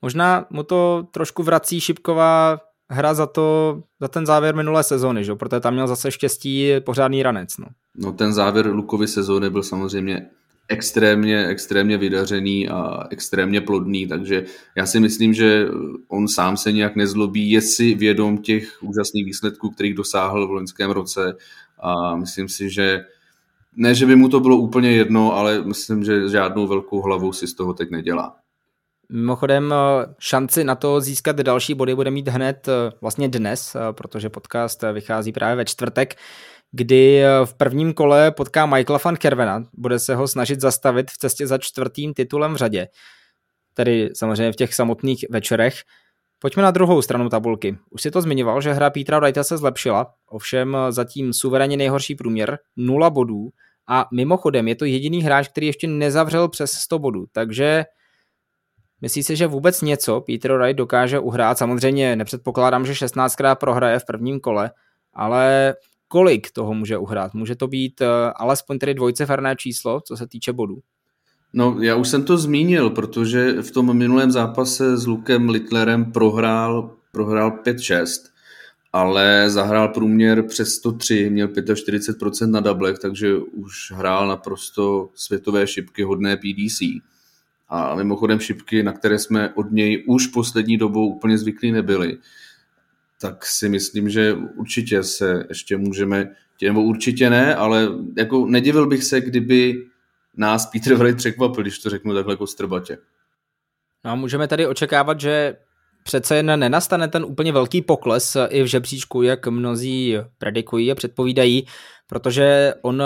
Možná 0.02 0.46
mu 0.50 0.64
to 0.64 1.08
trošku 1.12 1.44
vrací 1.44 1.80
Šipková 1.82 2.60
hra 2.90 3.14
za 3.14 3.26
to, 3.26 3.80
za 4.02 4.08
ten 4.08 4.26
závěr 4.26 4.56
minulé 4.56 4.84
sezóny, 4.84 5.24
že? 5.24 5.36
protože 5.36 5.60
tam 5.60 5.74
měl 5.74 5.88
zase 5.88 6.12
štěstí 6.12 6.72
pořádný 6.86 7.24
ranec. 7.24 7.58
No. 7.58 7.68
no 7.96 8.12
ten 8.12 8.34
závěr 8.34 8.68
Lukovy 8.68 9.08
sezóny 9.08 9.50
byl 9.50 9.64
samozřejmě 9.64 10.30
extrémně, 10.74 11.48
extrémně 11.48 11.98
vydařený 11.98 12.70
a 12.70 13.08
extrémně 13.10 13.62
plodný, 13.62 14.08
takže 14.08 14.46
já 14.78 14.86
si 14.86 15.00
myslím, 15.00 15.34
že 15.34 15.68
on 16.08 16.28
sám 16.28 16.58
se 16.58 16.72
nějak 16.72 16.96
nezlobí, 16.96 17.52
je 17.52 17.62
si 17.62 17.94
vědom 17.94 18.38
těch 18.38 18.84
úžasných 18.84 19.26
výsledků, 19.26 19.70
kterých 19.70 19.94
dosáhl 19.94 20.48
v 20.48 20.52
loňském 20.52 20.92
roce 20.92 21.38
a 21.80 22.16
myslím 22.16 22.50
si, 22.50 22.70
že 22.70 23.06
ne, 23.76 23.96
že 23.96 24.06
by 24.06 24.16
mu 24.16 24.30
to 24.30 24.40
bylo 24.40 24.58
úplně 24.58 24.92
jedno, 24.92 25.34
ale 25.34 25.62
myslím, 25.66 26.04
že 26.04 26.30
žádnou 26.30 26.68
velkou 26.68 27.02
hlavu 27.02 27.34
si 27.34 27.48
z 27.48 27.54
toho 27.54 27.74
teď 27.74 27.90
nedělá. 27.92 28.43
Mimochodem 29.14 29.74
šanci 30.20 30.64
na 30.64 30.76
to 30.76 31.02
získat 31.02 31.36
další 31.36 31.74
body 31.74 31.96
bude 31.96 32.12
mít 32.12 32.28
hned 32.28 32.70
vlastně 33.02 33.30
dnes, 33.30 33.76
protože 33.92 34.30
podcast 34.30 34.84
vychází 34.94 35.32
právě 35.32 35.56
ve 35.56 35.66
čtvrtek 35.66 36.16
kdy 36.74 37.24
eh, 37.24 37.46
v 37.46 37.54
prvním 37.54 37.94
kole 37.94 38.32
potká 38.32 38.66
Michaela 38.66 39.00
van 39.06 39.16
Kervena, 39.16 39.64
bude 39.74 40.00
se 40.00 40.16
ho 40.16 40.28
snažit 40.28 40.62
zastavit 40.62 41.12
v 41.12 41.18
cestě 41.18 41.48
za 41.48 41.58
čtvrtým 41.58 42.14
titulem 42.14 42.54
v 42.54 42.58
řadě, 42.58 42.88
tedy 43.74 44.10
samozřejmě 44.14 44.52
v 44.52 44.56
těch 44.56 44.74
samotných 44.74 45.26
večerech. 45.30 45.76
Pojďme 46.40 46.64
na 46.64 46.72
druhou 46.72 47.02
stranu 47.02 47.30
tabulky. 47.30 47.78
Už 47.90 48.02
si 48.02 48.12
to 48.12 48.22
zmiňoval, 48.22 48.62
že 48.62 48.74
hra 48.74 48.90
Petra 48.90 49.20
Wrighta 49.20 49.44
se 49.44 49.58
zlepšila, 49.58 50.14
ovšem 50.30 50.76
eh, 50.76 50.92
zatím 50.92 51.34
suverénně 51.34 51.78
nejhorší 51.78 52.16
průměr, 52.16 52.58
0 52.78 53.10
bodů. 53.10 53.50
A 53.88 54.06
mimochodem 54.14 54.68
je 54.68 54.76
to 54.76 54.86
jediný 54.86 55.24
hráč, 55.24 55.48
který 55.48 55.68
ještě 55.68 55.88
nezavřel 55.88 56.50
přes 56.50 56.72
100 56.72 57.00
bodů, 57.00 57.26
takže 57.32 57.86
Myslí 59.04 59.24
si, 59.24 59.36
že 59.36 59.48
vůbec 59.48 59.82
něco 59.82 60.22
Peter 60.22 60.58
Wright 60.58 60.78
dokáže 60.78 61.20
uhrát? 61.20 61.58
Samozřejmě 61.58 62.16
nepředpokládám, 62.16 62.86
že 62.86 62.94
16krát 62.94 63.56
prohraje 63.56 64.00
v 64.00 64.06
prvním 64.06 64.40
kole, 64.40 64.72
ale 65.14 65.76
kolik 66.08 66.52
toho 66.52 66.74
může 66.74 66.98
uhrát? 66.98 67.34
Může 67.34 67.56
to 67.56 67.68
být 67.68 68.02
uh, 68.02 68.08
alespoň 68.36 68.80
tedy 68.80 68.94
dvojceferné 68.94 69.56
číslo, 69.56 70.02
co 70.02 70.18
se 70.18 70.28
týče 70.28 70.54
bodů? 70.54 70.80
No, 71.54 71.78
já 71.82 71.96
už 71.96 72.08
jsem 72.08 72.24
to 72.24 72.38
zmínil, 72.38 72.90
protože 72.90 73.62
v 73.62 73.72
tom 73.72 73.98
minulém 73.98 74.32
zápase 74.32 74.98
s 74.98 75.08
Lukem 75.08 75.50
Littlerem 75.50 76.12
prohrál, 76.12 76.96
prohrál 77.12 77.52
5-6, 77.52 78.06
ale 78.94 79.50
zahrál 79.50 79.88
průměr 79.88 80.44
přes 80.44 80.70
103, 80.70 81.30
měl 81.30 81.48
45% 81.48 82.52
na 82.52 82.60
doublech, 82.60 83.00
takže 83.00 83.38
už 83.38 83.92
hrál 83.92 84.28
naprosto 84.28 85.10
světové 85.16 85.68
šipky 85.68 86.04
hodné 86.04 86.38
PDC. 86.38 86.82
A 87.70 87.96
mimochodem 87.96 88.40
šipky, 88.40 88.84
na 88.84 88.94
které 88.94 89.20
jsme 89.20 89.54
od 89.54 89.72
něj 89.72 90.04
už 90.08 90.28
poslední 90.28 90.78
dobou 90.78 91.08
úplně 91.08 91.38
zvyklí 91.38 91.72
nebyli 91.72 92.18
tak 93.24 93.46
si 93.46 93.70
myslím, 93.70 94.10
že 94.10 94.34
určitě 94.34 95.04
se 95.04 95.46
ještě 95.50 95.78
můžeme, 95.78 96.30
nebo 96.62 96.84
určitě 96.84 97.30
ne, 97.30 97.56
ale 97.56 97.88
jako 98.18 98.46
nedivil 98.46 98.88
bych 98.88 99.04
se, 99.04 99.22
kdyby 99.22 99.86
nás 100.38 100.66
Peter 100.66 100.96
Wright 100.96 101.18
překvapil, 101.18 101.64
když 101.64 101.80
to 101.80 101.90
řeknu 101.90 102.14
takhle 102.14 102.34
jako 102.34 102.48
strbatě. 102.48 102.98
No 104.06 104.12
a 104.12 104.16
můžeme 104.16 104.48
tady 104.48 104.68
očekávat, 104.68 105.20
že 105.20 105.56
přece 106.04 106.36
jen 106.36 106.60
nenastane 106.60 107.08
ten 107.08 107.26
úplně 107.26 107.52
velký 107.52 107.82
pokles 107.82 108.38
i 108.50 108.64
v 108.64 108.66
žebříčku, 108.66 109.22
jak 109.22 109.48
mnozí 109.48 110.18
predikují 110.38 110.92
a 110.92 110.96
předpovídají, 110.96 111.68
protože 112.14 112.74
on 112.82 113.04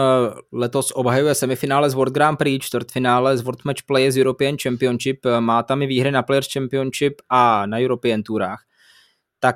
letos 0.51 0.91
obhajuje 0.91 1.35
semifinále 1.35 1.89
z 1.89 1.93
World 1.93 2.13
Grand 2.13 2.37
Prix, 2.37 2.65
čtvrtfinále 2.65 3.37
z 3.37 3.41
World 3.41 3.65
Match 3.65 3.83
Play 3.85 4.11
z 4.11 4.17
European 4.17 4.55
Championship, 4.63 5.19
má 5.39 5.63
tam 5.63 5.81
i 5.81 5.87
výhry 5.87 6.11
na 6.11 6.23
Players 6.23 6.47
Championship 6.53 7.13
a 7.29 7.65
na 7.65 7.77
European 7.79 8.23
Tourách. 8.23 8.63
Tak 9.39 9.55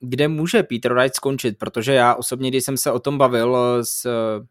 kde 0.00 0.28
může 0.28 0.62
Peter 0.62 0.94
Wright 0.94 1.14
skončit, 1.14 1.58
protože 1.58 1.94
já 1.94 2.14
osobně, 2.14 2.50
když 2.50 2.64
jsem 2.64 2.76
se 2.76 2.92
o 2.92 2.98
tom 2.98 3.18
bavil 3.18 3.78
s 3.82 4.08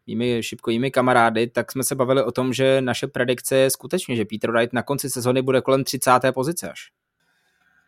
mými 0.07 0.43
šipkovými 0.43 0.91
kamarády, 0.91 1.47
tak 1.47 1.71
jsme 1.71 1.83
se 1.83 1.95
bavili 1.95 2.23
o 2.23 2.31
tom, 2.31 2.53
že 2.53 2.81
naše 2.81 3.07
predikce 3.07 3.55
je 3.55 3.69
skutečně, 3.69 4.15
že 4.15 4.25
Peter 4.25 4.51
Wright 4.51 4.73
na 4.73 4.83
konci 4.83 5.09
sezony 5.09 5.41
bude 5.41 5.61
kolem 5.61 5.83
30. 5.83 6.11
pozice 6.33 6.69
až. 6.69 6.79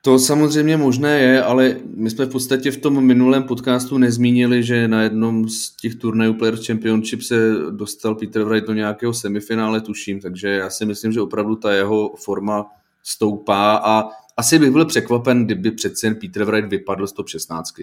To 0.05 0.19
samozřejmě 0.19 0.77
možné 0.77 1.19
je, 1.19 1.43
ale 1.43 1.77
my 1.95 2.09
jsme 2.09 2.25
v 2.25 2.29
podstatě 2.29 2.71
v 2.71 2.77
tom 2.77 3.05
minulém 3.05 3.43
podcastu 3.43 3.97
nezmínili, 3.97 4.63
že 4.63 4.87
na 4.87 5.01
jednom 5.01 5.49
z 5.49 5.75
těch 5.75 5.95
turnajů 5.95 6.33
Players 6.33 6.67
Championship 6.67 7.21
se 7.21 7.51
dostal 7.71 8.15
Peter 8.15 8.43
Wright 8.43 8.67
do 8.67 8.73
nějakého 8.73 9.13
semifinále, 9.13 9.81
tuším, 9.81 10.21
takže 10.21 10.49
já 10.49 10.69
si 10.69 10.85
myslím, 10.85 11.11
že 11.11 11.21
opravdu 11.21 11.55
ta 11.55 11.71
jeho 11.71 12.15
forma 12.15 12.65
stoupá 13.03 13.75
a 13.75 14.09
asi 14.37 14.59
bych 14.59 14.71
byl 14.71 14.85
překvapen, 14.85 15.45
kdyby 15.45 15.71
přece 15.71 16.07
jen 16.07 16.15
Peter 16.15 16.43
Wright 16.43 16.69
vypadl 16.69 17.07
z 17.07 17.13
top 17.13 17.29
16. 17.29 17.73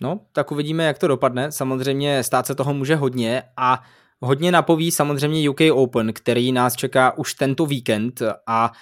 No, 0.00 0.20
tak 0.32 0.52
uvidíme, 0.52 0.84
jak 0.84 0.98
to 0.98 1.08
dopadne. 1.08 1.52
Samozřejmě 1.52 2.22
stát 2.22 2.46
se 2.46 2.54
toho 2.54 2.74
může 2.74 2.96
hodně 2.96 3.42
a 3.56 3.82
hodně 4.20 4.52
napoví 4.52 4.90
samozřejmě 4.90 5.50
UK 5.50 5.60
Open, 5.72 6.12
který 6.12 6.52
nás 6.52 6.74
čeká 6.74 7.18
už 7.18 7.34
tento 7.34 7.66
víkend 7.66 8.22
a 8.46 8.72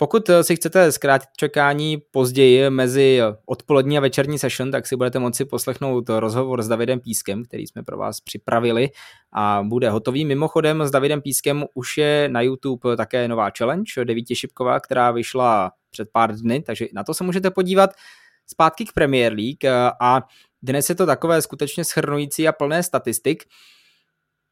pokud 0.00 0.30
si 0.42 0.56
chcete 0.56 0.92
zkrátit 0.92 1.28
čekání 1.36 2.02
později 2.10 2.70
mezi 2.70 3.20
odpolední 3.46 3.98
a 3.98 4.00
večerní 4.00 4.38
session, 4.38 4.70
tak 4.70 4.86
si 4.86 4.96
budete 4.96 5.18
moci 5.18 5.44
poslechnout 5.44 6.04
rozhovor 6.08 6.62
s 6.62 6.68
Davidem 6.68 7.00
Pískem, 7.00 7.44
který 7.44 7.66
jsme 7.66 7.82
pro 7.82 7.98
vás 7.98 8.20
připravili 8.20 8.88
a 9.32 9.62
bude 9.62 9.90
hotový. 9.90 10.24
Mimochodem 10.24 10.82
s 10.82 10.90
Davidem 10.90 11.22
Pískem 11.22 11.64
už 11.74 11.98
je 11.98 12.28
na 12.28 12.40
YouTube 12.40 12.96
také 12.96 13.28
nová 13.28 13.50
challenge, 13.58 14.04
devítišipková, 14.04 14.80
která 14.80 15.10
vyšla 15.10 15.70
před 15.90 16.08
pár 16.12 16.36
dny, 16.36 16.62
takže 16.62 16.86
na 16.92 17.04
to 17.04 17.14
se 17.14 17.24
můžete 17.24 17.50
podívat. 17.50 17.90
Zpátky 18.46 18.84
k 18.84 18.92
Premier 18.92 19.32
League 19.32 19.64
a 20.00 20.22
dnes 20.62 20.88
je 20.88 20.94
to 20.94 21.06
takové 21.06 21.42
skutečně 21.42 21.84
schrnující 21.84 22.48
a 22.48 22.52
plné 22.52 22.82
statistik. 22.82 23.44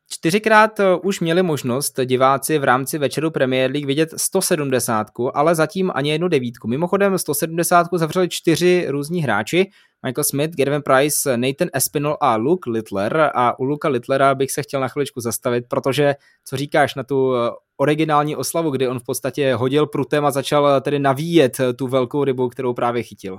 Čtyřikrát 0.09 0.81
eh, 0.81 0.85
už 1.03 1.21
měli 1.21 1.43
možnost 1.43 2.01
diváci 2.05 2.59
v 2.59 2.65
rámci 2.65 2.99
večeru 2.99 3.31
Premier 3.31 3.71
League 3.71 3.87
vidět 3.87 4.11
170, 4.17 5.07
ale 5.35 5.55
zatím 5.55 5.93
ani 5.95 6.11
jednu 6.11 6.29
devítku. 6.29 6.69
Mimochodem 6.69 7.19
170 7.19 7.87
zavřeli 7.93 8.29
čtyři 8.29 8.87
různí 8.89 9.23
hráči, 9.23 9.71
Michael 10.07 10.25
Smith, 10.25 10.57
Gavin 10.57 10.83
Price, 10.83 11.37
Nathan 11.37 11.69
Espinol 11.73 12.17
a 12.21 12.37
Luke 12.37 12.71
Littler 12.71 13.31
a 13.35 13.59
u 13.59 13.65
Luka 13.65 13.89
Littlera 13.89 14.35
bych 14.35 14.53
se 14.53 14.63
chtěl 14.63 14.81
na 14.81 14.89
chviličku 14.89 15.21
zastavit, 15.21 15.65
protože 15.69 16.15
co 16.45 16.57
říkáš 16.57 16.95
na 16.95 17.03
tu 17.03 17.35
eh, 17.37 17.51
originální 17.77 18.37
oslavu, 18.37 18.71
kdy 18.71 18.89
on 18.89 18.99
v 18.99 19.05
podstatě 19.05 19.55
hodil 19.55 19.87
prutem 19.87 20.25
a 20.25 20.31
začal 20.31 20.69
eh, 20.69 20.81
tedy 20.81 20.99
navíjet 20.99 21.61
tu 21.77 21.87
velkou 21.87 22.25
rybu, 22.25 22.49
kterou 22.49 22.75
právě 22.75 23.03
chytil. 23.03 23.39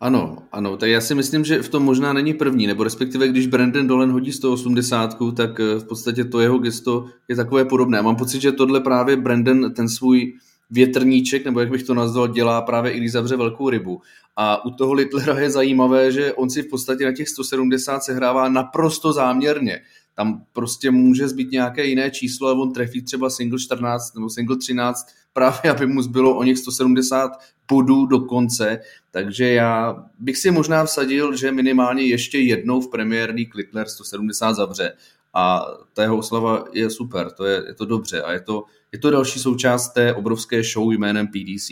Ano, 0.00 0.38
ano, 0.52 0.76
tak 0.76 0.88
já 0.90 1.00
si 1.00 1.14
myslím, 1.14 1.44
že 1.44 1.62
v 1.62 1.68
tom 1.68 1.82
možná 1.82 2.12
není 2.12 2.34
první, 2.34 2.66
nebo 2.66 2.84
respektive 2.84 3.28
když 3.28 3.46
Brandon 3.46 3.86
Dolan 3.86 4.12
hodí 4.12 4.32
180, 4.32 5.18
tak 5.36 5.60
eh, 5.60 5.78
v 5.78 5.84
podstatě 5.84 6.24
to 6.24 6.40
jeho 6.40 6.58
gesto 6.58 7.06
je 7.28 7.36
takové 7.36 7.64
podobné. 7.64 8.02
Mám 8.02 8.16
pocit, 8.16 8.40
že 8.42 8.52
tohle 8.52 8.80
právě 8.80 9.16
Brandon 9.16 9.74
ten 9.74 9.88
svůj 9.88 10.32
větrníček, 10.70 11.44
nebo 11.44 11.60
jak 11.60 11.70
bych 11.70 11.82
to 11.82 11.94
nazval, 11.94 12.28
dělá 12.28 12.62
právě 12.62 12.92
i 12.92 12.98
když 12.98 13.12
zavře 13.12 13.36
velkou 13.36 13.70
rybu. 13.70 14.02
A 14.36 14.64
u 14.64 14.70
toho 14.70 14.92
Littlera 14.92 15.38
je 15.38 15.50
zajímavé, 15.50 16.12
že 16.12 16.32
on 16.32 16.50
si 16.50 16.62
v 16.62 16.68
podstatě 16.68 17.04
na 17.04 17.12
těch 17.12 17.28
170 17.28 18.02
sehrává 18.02 18.48
naprosto 18.48 19.12
záměrně. 19.12 19.80
Tam 20.14 20.44
prostě 20.52 20.90
může 20.90 21.28
zbyt 21.28 21.50
nějaké 21.50 21.84
jiné 21.84 22.10
číslo 22.10 22.48
a 22.48 22.52
on 22.52 22.72
trefí 22.72 23.02
třeba 23.02 23.30
single 23.30 23.58
14 23.58 24.14
nebo 24.14 24.30
single 24.30 24.56
13, 24.56 25.06
právě 25.32 25.70
aby 25.70 25.86
mu 25.86 26.02
zbylo 26.02 26.36
o 26.36 26.42
něch 26.42 26.58
170 26.58 27.30
bodů 27.68 28.06
do 28.06 28.20
konce, 28.20 28.80
takže 29.10 29.48
já 29.48 30.04
bych 30.18 30.36
si 30.36 30.50
možná 30.50 30.84
vsadil, 30.84 31.36
že 31.36 31.52
minimálně 31.52 32.02
ještě 32.02 32.38
jednou 32.38 32.80
v 32.80 32.90
Premier 32.90 33.30
League 33.30 33.54
Littler 33.54 33.88
170 33.88 34.52
zavře 34.52 34.92
a 35.34 35.66
ta 35.92 36.02
jeho 36.02 36.16
oslava 36.16 36.64
je 36.72 36.90
super, 36.90 37.30
to 37.30 37.44
je, 37.44 37.62
je 37.66 37.74
to 37.74 37.84
dobře 37.84 38.22
a 38.22 38.32
je 38.32 38.40
to, 38.40 38.64
je 38.92 38.98
to 38.98 39.10
další 39.10 39.40
součást 39.40 39.92
té 39.92 40.14
obrovské 40.14 40.62
show 40.62 40.92
jménem 40.92 41.26
PDC. 41.26 41.70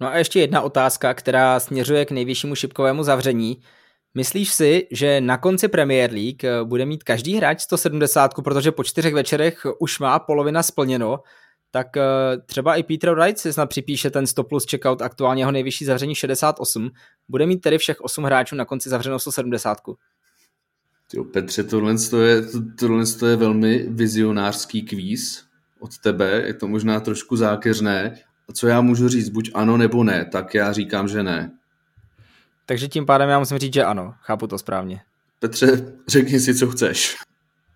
No 0.00 0.08
a 0.08 0.16
ještě 0.18 0.40
jedna 0.40 0.60
otázka, 0.60 1.14
která 1.14 1.60
směřuje 1.60 2.04
k 2.04 2.10
nejvyššímu 2.10 2.54
šipkovému 2.54 3.02
zavření. 3.02 3.62
Myslíš 4.14 4.54
si, 4.54 4.86
že 4.90 5.20
na 5.20 5.38
konci 5.38 5.68
Premier 5.68 6.12
League 6.12 6.42
bude 6.64 6.86
mít 6.86 7.02
každý 7.02 7.34
hráč 7.34 7.60
170, 7.60 8.34
protože 8.44 8.72
po 8.72 8.84
čtyřech 8.84 9.14
večerech 9.14 9.66
už 9.78 9.98
má 9.98 10.18
polovina 10.18 10.62
splněno, 10.62 11.20
tak 11.70 11.96
eh, 11.96 12.02
třeba 12.46 12.74
i 12.76 12.82
Peter 12.82 13.14
Wright 13.14 13.38
si 13.38 13.52
snad 13.52 13.66
připíše 13.66 14.10
ten 14.10 14.26
100 14.26 14.44
plus 14.44 14.66
checkout, 14.70 15.02
aktuálně 15.02 15.42
jeho 15.42 15.52
nejvyšší 15.52 15.84
zavření 15.84 16.14
68, 16.14 16.90
bude 17.28 17.46
mít 17.46 17.60
tedy 17.60 17.78
všech 17.78 18.00
8 18.00 18.24
hráčů 18.24 18.56
na 18.56 18.64
konci 18.64 18.88
zavřenou 18.88 19.18
170. 19.18 19.78
Jo, 21.14 21.24
Petře, 21.24 21.64
tohle 21.64 21.94
je, 22.24 22.42
tohle 22.78 23.04
je 23.30 23.36
velmi 23.36 23.86
vizionářský 23.88 24.82
kvíz 24.82 25.44
od 25.80 25.98
tebe, 25.98 26.42
je 26.46 26.54
to 26.54 26.68
možná 26.68 27.00
trošku 27.00 27.36
zákeřné. 27.36 28.14
A 28.48 28.52
co 28.52 28.66
já 28.66 28.80
můžu 28.80 29.08
říct, 29.08 29.28
buď 29.28 29.50
ano 29.54 29.76
nebo 29.76 30.04
ne, 30.04 30.24
tak 30.24 30.54
já 30.54 30.72
říkám, 30.72 31.08
že 31.08 31.22
ne. 31.22 31.50
Takže 32.66 32.88
tím 32.88 33.06
pádem 33.06 33.30
já 33.30 33.38
musím 33.38 33.58
říct, 33.58 33.74
že 33.74 33.84
ano, 33.84 34.14
chápu 34.20 34.46
to 34.46 34.58
správně. 34.58 35.00
Petře, 35.38 35.92
řekni 36.08 36.40
si, 36.40 36.54
co 36.54 36.70
chceš. 36.70 37.16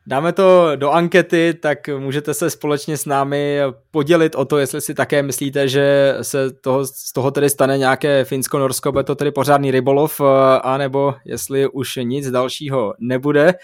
Dáme 0.09 0.33
to 0.33 0.77
do 0.77 0.91
ankety, 0.91 1.55
tak 1.63 1.89
můžete 1.99 2.35
se 2.35 2.51
společně 2.51 2.97
s 2.97 3.07
námi 3.07 3.61
podělit 3.91 4.35
o 4.35 4.45
to, 4.45 4.59
jestli 4.59 4.81
si 4.81 4.95
také 4.95 5.23
myslíte, 5.23 5.69
že 5.69 6.17
se 6.23 6.51
toho, 6.51 6.87
z 6.87 7.13
toho 7.13 7.31
tedy 7.31 7.51
stane 7.51 7.79
nějaké 7.79 8.25
Finsko-Norsko, 8.25 8.93
bude 8.93 9.05
to 9.05 9.15
tedy 9.15 9.31
pořádný 9.31 9.71
rybolov, 9.71 10.21
anebo 10.63 11.15
jestli 11.25 11.69
už 11.69 11.97
nic 12.03 12.31
dalšího 12.31 12.95
nebude. 12.99 13.55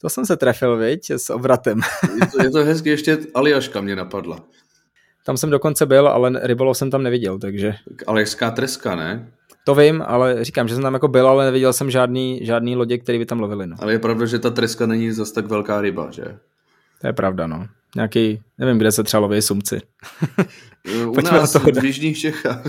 To 0.00 0.08
jsem 0.08 0.26
se 0.26 0.36
trefil, 0.36 0.76
viď, 0.76 1.10
s 1.10 1.30
obratem. 1.30 1.80
Je 2.20 2.26
to, 2.26 2.42
je 2.42 2.50
to 2.50 2.64
hezky, 2.64 2.90
ještě 2.90 3.18
Aliaška 3.34 3.80
mě 3.80 3.96
napadla. 3.96 4.38
Tam 5.26 5.36
jsem 5.36 5.50
dokonce 5.50 5.86
byl, 5.86 6.08
ale 6.08 6.32
rybolov 6.42 6.78
jsem 6.78 6.90
tam 6.90 7.02
neviděl, 7.02 7.38
takže... 7.38 7.74
Aljašská 8.06 8.50
treska, 8.50 8.94
ne? 8.94 9.32
To 9.68 9.74
vím, 9.74 10.04
ale 10.06 10.44
říkám, 10.44 10.68
že 10.68 10.74
jsem 10.74 10.82
tam 10.82 10.94
jako 10.94 11.08
byl, 11.08 11.28
ale 11.28 11.44
neviděl 11.44 11.72
jsem 11.72 11.90
žádný, 11.90 12.40
žádný 12.42 12.76
lodě, 12.76 12.98
který 12.98 13.18
by 13.18 13.26
tam 13.26 13.40
lovili. 13.40 13.66
No. 13.66 13.76
Ale 13.80 13.92
je 13.92 13.98
pravda, 13.98 14.26
že 14.26 14.38
ta 14.38 14.50
treska 14.50 14.86
není 14.86 15.12
zase 15.12 15.34
tak 15.34 15.46
velká 15.46 15.80
ryba, 15.80 16.10
že? 16.10 16.22
To 17.00 17.06
je 17.06 17.12
pravda, 17.12 17.46
no. 17.46 17.66
Nějaký, 17.96 18.40
nevím, 18.58 18.78
kde 18.78 18.92
se 18.92 19.04
třeba 19.04 19.20
loví 19.20 19.42
sumci. 19.42 19.80
U 21.06 21.12
Pojďme 21.14 21.38
nás 21.38 21.54
v 21.54 21.84
Jižních 21.84 22.18
Čechách. 22.18 22.62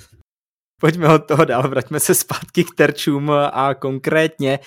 Pojďme 0.80 1.08
od 1.08 1.18
toho 1.18 1.44
dál, 1.44 1.68
vraťme 1.68 2.00
se 2.00 2.14
zpátky 2.14 2.64
k 2.64 2.74
terčům 2.74 3.30
a 3.52 3.74
konkrétně 3.74 4.58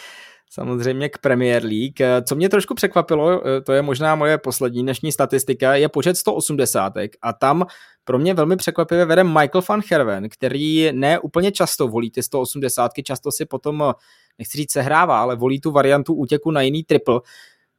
samozřejmě 0.52 1.10
k 1.10 1.18
Premier 1.18 1.64
League. 1.64 2.24
Co 2.24 2.36
mě 2.36 2.50
trošku 2.50 2.76
překvapilo, 2.76 3.42
to 3.64 3.74
je 3.74 3.82
možná 3.82 4.16
moje 4.16 4.38
poslední 4.38 4.84
dnešní 4.84 5.12
statistika, 5.12 5.76
je 5.76 5.90
počet 5.90 6.18
180 6.18 6.94
a 7.22 7.34
tam 7.34 7.66
pro 8.08 8.20
mě 8.20 8.34
velmi 8.34 8.56
překvapivě 8.56 9.06
vede 9.06 9.24
Michael 9.24 9.62
van 9.70 9.82
Herven, 9.92 10.30
který 10.30 10.92
ne 10.92 11.20
úplně 11.20 11.52
často 11.52 11.88
volí 11.88 12.12
ty 12.12 12.24
180, 12.24 12.92
často 13.04 13.32
si 13.32 13.46
potom, 13.46 13.94
nechci 14.38 14.58
říct 14.58 14.72
sehrává, 14.72 15.22
ale 15.22 15.36
volí 15.36 15.62
tu 15.62 15.72
variantu 15.72 16.14
útěku 16.14 16.52
na 16.52 16.62
jiný 16.62 16.84
triple. 16.84 17.22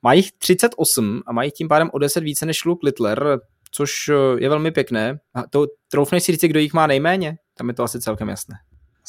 Má 0.02 0.12
jich 0.12 0.32
38 0.32 1.22
a 1.26 1.32
mají 1.32 1.50
tím 1.50 1.68
pádem 1.68 1.90
o 1.92 1.98
10 1.98 2.20
více 2.20 2.46
než 2.46 2.64
Luke 2.64 2.86
Littler, 2.86 3.38
což 3.70 4.10
je 4.38 4.48
velmi 4.48 4.70
pěkné. 4.70 5.18
A 5.34 5.42
to 5.50 5.66
troufneš 5.90 6.22
si 6.22 6.32
říct, 6.32 6.44
kdo 6.44 6.60
jich 6.60 6.72
má 6.72 6.86
nejméně? 6.86 7.36
Tam 7.54 7.68
je 7.68 7.74
to 7.74 7.82
asi 7.82 8.00
celkem 8.00 8.28
jasné 8.28 8.54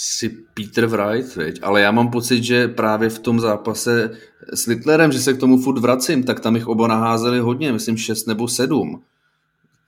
si 0.01 0.29
Peter 0.53 0.85
Wright, 0.85 1.35
veď? 1.35 1.59
ale 1.61 1.81
já 1.81 1.91
mám 1.91 2.11
pocit, 2.11 2.43
že 2.43 2.67
právě 2.67 3.09
v 3.09 3.19
tom 3.19 3.39
zápase 3.39 4.11
s 4.53 4.65
Littlerem, 4.65 5.11
že 5.11 5.19
se 5.19 5.33
k 5.33 5.39
tomu 5.39 5.57
furt 5.57 5.79
vracím, 5.79 6.23
tak 6.23 6.39
tam 6.39 6.55
jich 6.55 6.67
oba 6.67 6.87
naházeli 6.87 7.39
hodně, 7.39 7.71
myslím 7.71 7.97
6 7.97 8.27
nebo 8.27 8.47
7. 8.47 9.01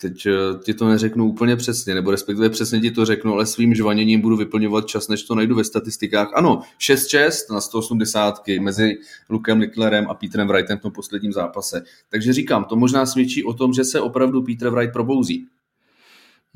Teď 0.01 0.25
eh, 0.25 0.33
ti 0.63 0.73
to 0.73 0.87
neřeknu 0.87 1.25
úplně 1.25 1.55
přesně, 1.55 1.95
nebo 1.95 2.11
respektive 2.11 2.49
přesně 2.49 2.79
ti 2.79 2.91
to 2.91 3.05
řeknu, 3.05 3.33
ale 3.33 3.45
svým 3.45 3.75
žvaněním 3.75 4.21
budu 4.21 4.37
vyplňovat 4.37 4.85
čas, 4.85 5.07
než 5.07 5.23
to 5.23 5.35
najdu 5.35 5.55
ve 5.55 5.63
statistikách. 5.63 6.31
Ano, 6.35 6.61
6-6 6.79 7.53
na 7.53 7.61
180 7.61 8.41
mezi 8.59 8.97
Lukem 9.29 9.59
Littlerem 9.59 10.09
a 10.09 10.13
Petrem 10.13 10.47
Wrightem 10.47 10.77
v 10.77 10.81
tom 10.81 10.91
posledním 10.91 11.33
zápase. 11.33 11.83
Takže 12.09 12.33
říkám, 12.33 12.63
to 12.63 12.75
možná 12.75 13.05
svědčí 13.05 13.43
o 13.43 13.53
tom, 13.53 13.73
že 13.73 13.83
se 13.83 14.01
opravdu 14.01 14.43
Peter 14.43 14.69
Wright 14.69 14.93
probouzí. 14.93 15.47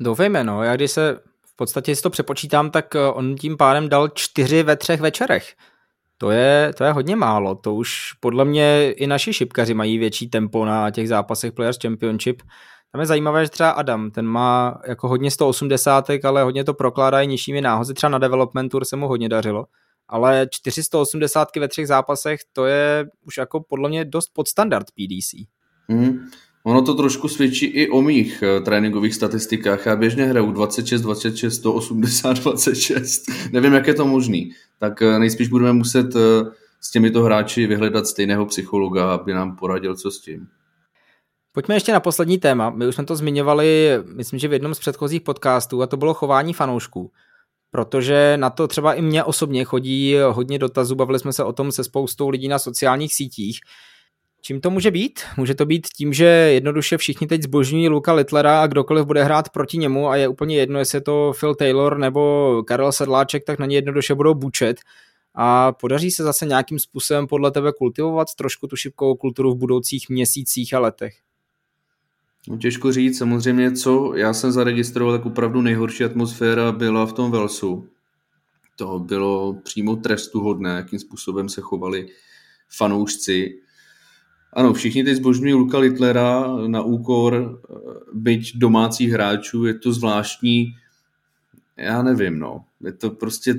Doufejme, 0.00 0.44
no. 0.44 0.62
Já 0.62 0.76
když 0.76 0.90
se 0.90 1.18
v 1.46 1.56
podstatě 1.56 1.96
si 1.96 2.02
to 2.02 2.10
přepočítám, 2.10 2.70
tak 2.70 2.94
eh, 2.94 2.98
on 3.08 3.36
tím 3.36 3.56
pádem 3.56 3.88
dal 3.88 4.08
čtyři 4.08 4.62
ve 4.62 4.76
třech 4.76 5.00
večerech. 5.00 5.54
To 6.18 6.30
je, 6.30 6.72
to 6.76 6.84
je 6.84 6.92
hodně 6.92 7.16
málo, 7.16 7.54
to 7.54 7.74
už 7.74 8.12
podle 8.20 8.44
mě 8.44 8.92
i 8.92 9.06
naši 9.06 9.32
šipkaři 9.32 9.74
mají 9.74 9.98
větší 9.98 10.30
tempo 10.30 10.64
na 10.64 10.90
těch 10.90 11.08
zápasech 11.08 11.52
Players 11.52 11.78
Championship. 11.82 12.42
Tam 12.96 13.00
je 13.00 13.06
zajímavé, 13.06 13.44
že 13.44 13.50
třeba 13.50 13.70
Adam, 13.70 14.10
ten 14.10 14.26
má 14.26 14.80
jako 14.86 15.08
hodně 15.08 15.30
180, 15.30 16.06
ale 16.24 16.42
hodně 16.42 16.64
to 16.64 16.74
prokládá 16.74 17.20
i 17.20 17.26
nižšími 17.26 17.60
náhozy, 17.60 17.94
třeba 17.94 18.10
na 18.10 18.18
Development 18.18 18.70
Tour 18.72 18.84
se 18.84 18.96
mu 18.96 19.08
hodně 19.08 19.28
dařilo. 19.28 19.66
Ale 20.08 20.46
480 20.50 21.56
ve 21.56 21.68
třech 21.68 21.88
zápasech, 21.88 22.40
to 22.52 22.66
je 22.66 23.08
už 23.26 23.36
jako 23.36 23.60
podle 23.68 23.88
mě 23.88 24.04
dost 24.04 24.30
podstandard 24.32 24.86
PDC. 24.86 25.32
Mm. 25.88 26.18
Ono 26.64 26.82
to 26.82 26.94
trošku 26.94 27.28
svědčí 27.28 27.66
i 27.66 27.88
o 27.88 28.02
mých 28.02 28.42
uh, 28.42 28.64
tréninkových 28.64 29.14
statistikách. 29.14 29.86
Já 29.86 29.96
běžně 29.96 30.24
hraju 30.24 30.52
26, 30.52 31.02
26, 31.02 31.54
180, 31.54 32.38
26. 32.38 33.22
Nevím, 33.52 33.72
jak 33.72 33.86
je 33.86 33.94
to 33.94 34.06
možný. 34.06 34.50
Tak 34.78 35.00
uh, 35.02 35.18
nejspíš 35.18 35.48
budeme 35.48 35.72
muset 35.72 36.14
uh, 36.14 36.20
s 36.80 36.90
těmito 36.90 37.22
hráči 37.22 37.66
vyhledat 37.66 38.06
stejného 38.06 38.46
psychologa, 38.46 39.14
aby 39.14 39.34
nám 39.34 39.56
poradil, 39.56 39.96
co 39.96 40.10
s 40.10 40.20
tím. 40.20 40.48
Pojďme 41.56 41.74
ještě 41.76 41.92
na 41.92 42.00
poslední 42.00 42.38
téma. 42.38 42.70
My 42.70 42.86
už 42.86 42.94
jsme 42.94 43.04
to 43.04 43.16
zmiňovali, 43.16 43.90
myslím, 44.14 44.38
že 44.38 44.48
v 44.48 44.52
jednom 44.52 44.74
z 44.74 44.78
předchozích 44.78 45.20
podcastů, 45.20 45.82
a 45.82 45.86
to 45.86 45.96
bylo 45.96 46.14
chování 46.14 46.52
fanoušků. 46.52 47.10
Protože 47.70 48.36
na 48.36 48.50
to 48.50 48.68
třeba 48.68 48.94
i 48.94 49.02
mě 49.02 49.24
osobně 49.24 49.64
chodí 49.64 50.16
hodně 50.30 50.58
dotazů, 50.58 50.94
bavili 50.94 51.18
jsme 51.18 51.32
se 51.32 51.44
o 51.44 51.52
tom 51.52 51.72
se 51.72 51.84
spoustou 51.84 52.28
lidí 52.28 52.48
na 52.48 52.58
sociálních 52.58 53.14
sítích, 53.14 53.60
Čím 54.42 54.60
to 54.60 54.70
může 54.70 54.90
být? 54.90 55.20
Může 55.36 55.54
to 55.54 55.66
být 55.66 55.86
tím, 55.96 56.12
že 56.12 56.24
jednoduše 56.24 56.96
všichni 56.96 57.26
teď 57.26 57.42
zbožňují 57.42 57.88
Luka 57.88 58.12
Littlera 58.12 58.62
a 58.62 58.66
kdokoliv 58.66 59.06
bude 59.06 59.24
hrát 59.24 59.48
proti 59.48 59.78
němu 59.78 60.08
a 60.08 60.16
je 60.16 60.28
úplně 60.28 60.56
jedno, 60.56 60.78
jestli 60.78 60.96
je 60.96 61.00
to 61.00 61.32
Phil 61.40 61.54
Taylor 61.54 61.98
nebo 61.98 62.62
Karel 62.66 62.92
Sedláček, 62.92 63.44
tak 63.44 63.58
na 63.58 63.66
ně 63.66 63.76
jednoduše 63.76 64.14
budou 64.14 64.34
bučet 64.34 64.76
a 65.34 65.72
podaří 65.72 66.10
se 66.10 66.22
zase 66.22 66.46
nějakým 66.46 66.78
způsobem 66.78 67.26
podle 67.26 67.50
tebe 67.50 67.72
kultivovat 67.78 68.34
trošku 68.34 68.66
tu 68.66 68.76
šipkovou 68.76 69.14
kulturu 69.14 69.54
v 69.54 69.58
budoucích 69.58 70.08
měsících 70.08 70.74
a 70.74 70.78
letech? 70.78 71.25
No, 72.48 72.58
těžko 72.58 72.92
říct, 72.92 73.18
samozřejmě, 73.18 73.72
co 73.72 74.14
já 74.16 74.32
jsem 74.32 74.52
zaregistroval, 74.52 75.18
tak 75.18 75.26
opravdu 75.26 75.62
nejhorší 75.62 76.04
atmosféra 76.04 76.72
byla 76.72 77.06
v 77.06 77.12
tom 77.12 77.30
Velsu. 77.30 77.88
To 78.76 78.98
bylo 78.98 79.54
přímo 79.54 79.96
trestuhodné, 79.96 80.70
jakým 80.70 80.98
způsobem 80.98 81.48
se 81.48 81.60
chovali 81.60 82.08
fanoušci. 82.76 83.60
Ano, 84.52 84.72
všichni 84.72 85.04
teď 85.04 85.16
zbožňují 85.16 85.54
Luka 85.54 85.78
Littlera 85.78 86.56
na 86.66 86.82
úkor 86.82 87.34
eh, 87.34 87.74
byť 88.12 88.56
domácích 88.58 89.10
hráčů, 89.10 89.64
je 89.64 89.74
to 89.74 89.92
zvláštní, 89.92 90.66
já 91.76 92.02
nevím, 92.02 92.38
no. 92.38 92.64
Je 92.84 92.92
to 92.92 93.10
prostě, 93.10 93.54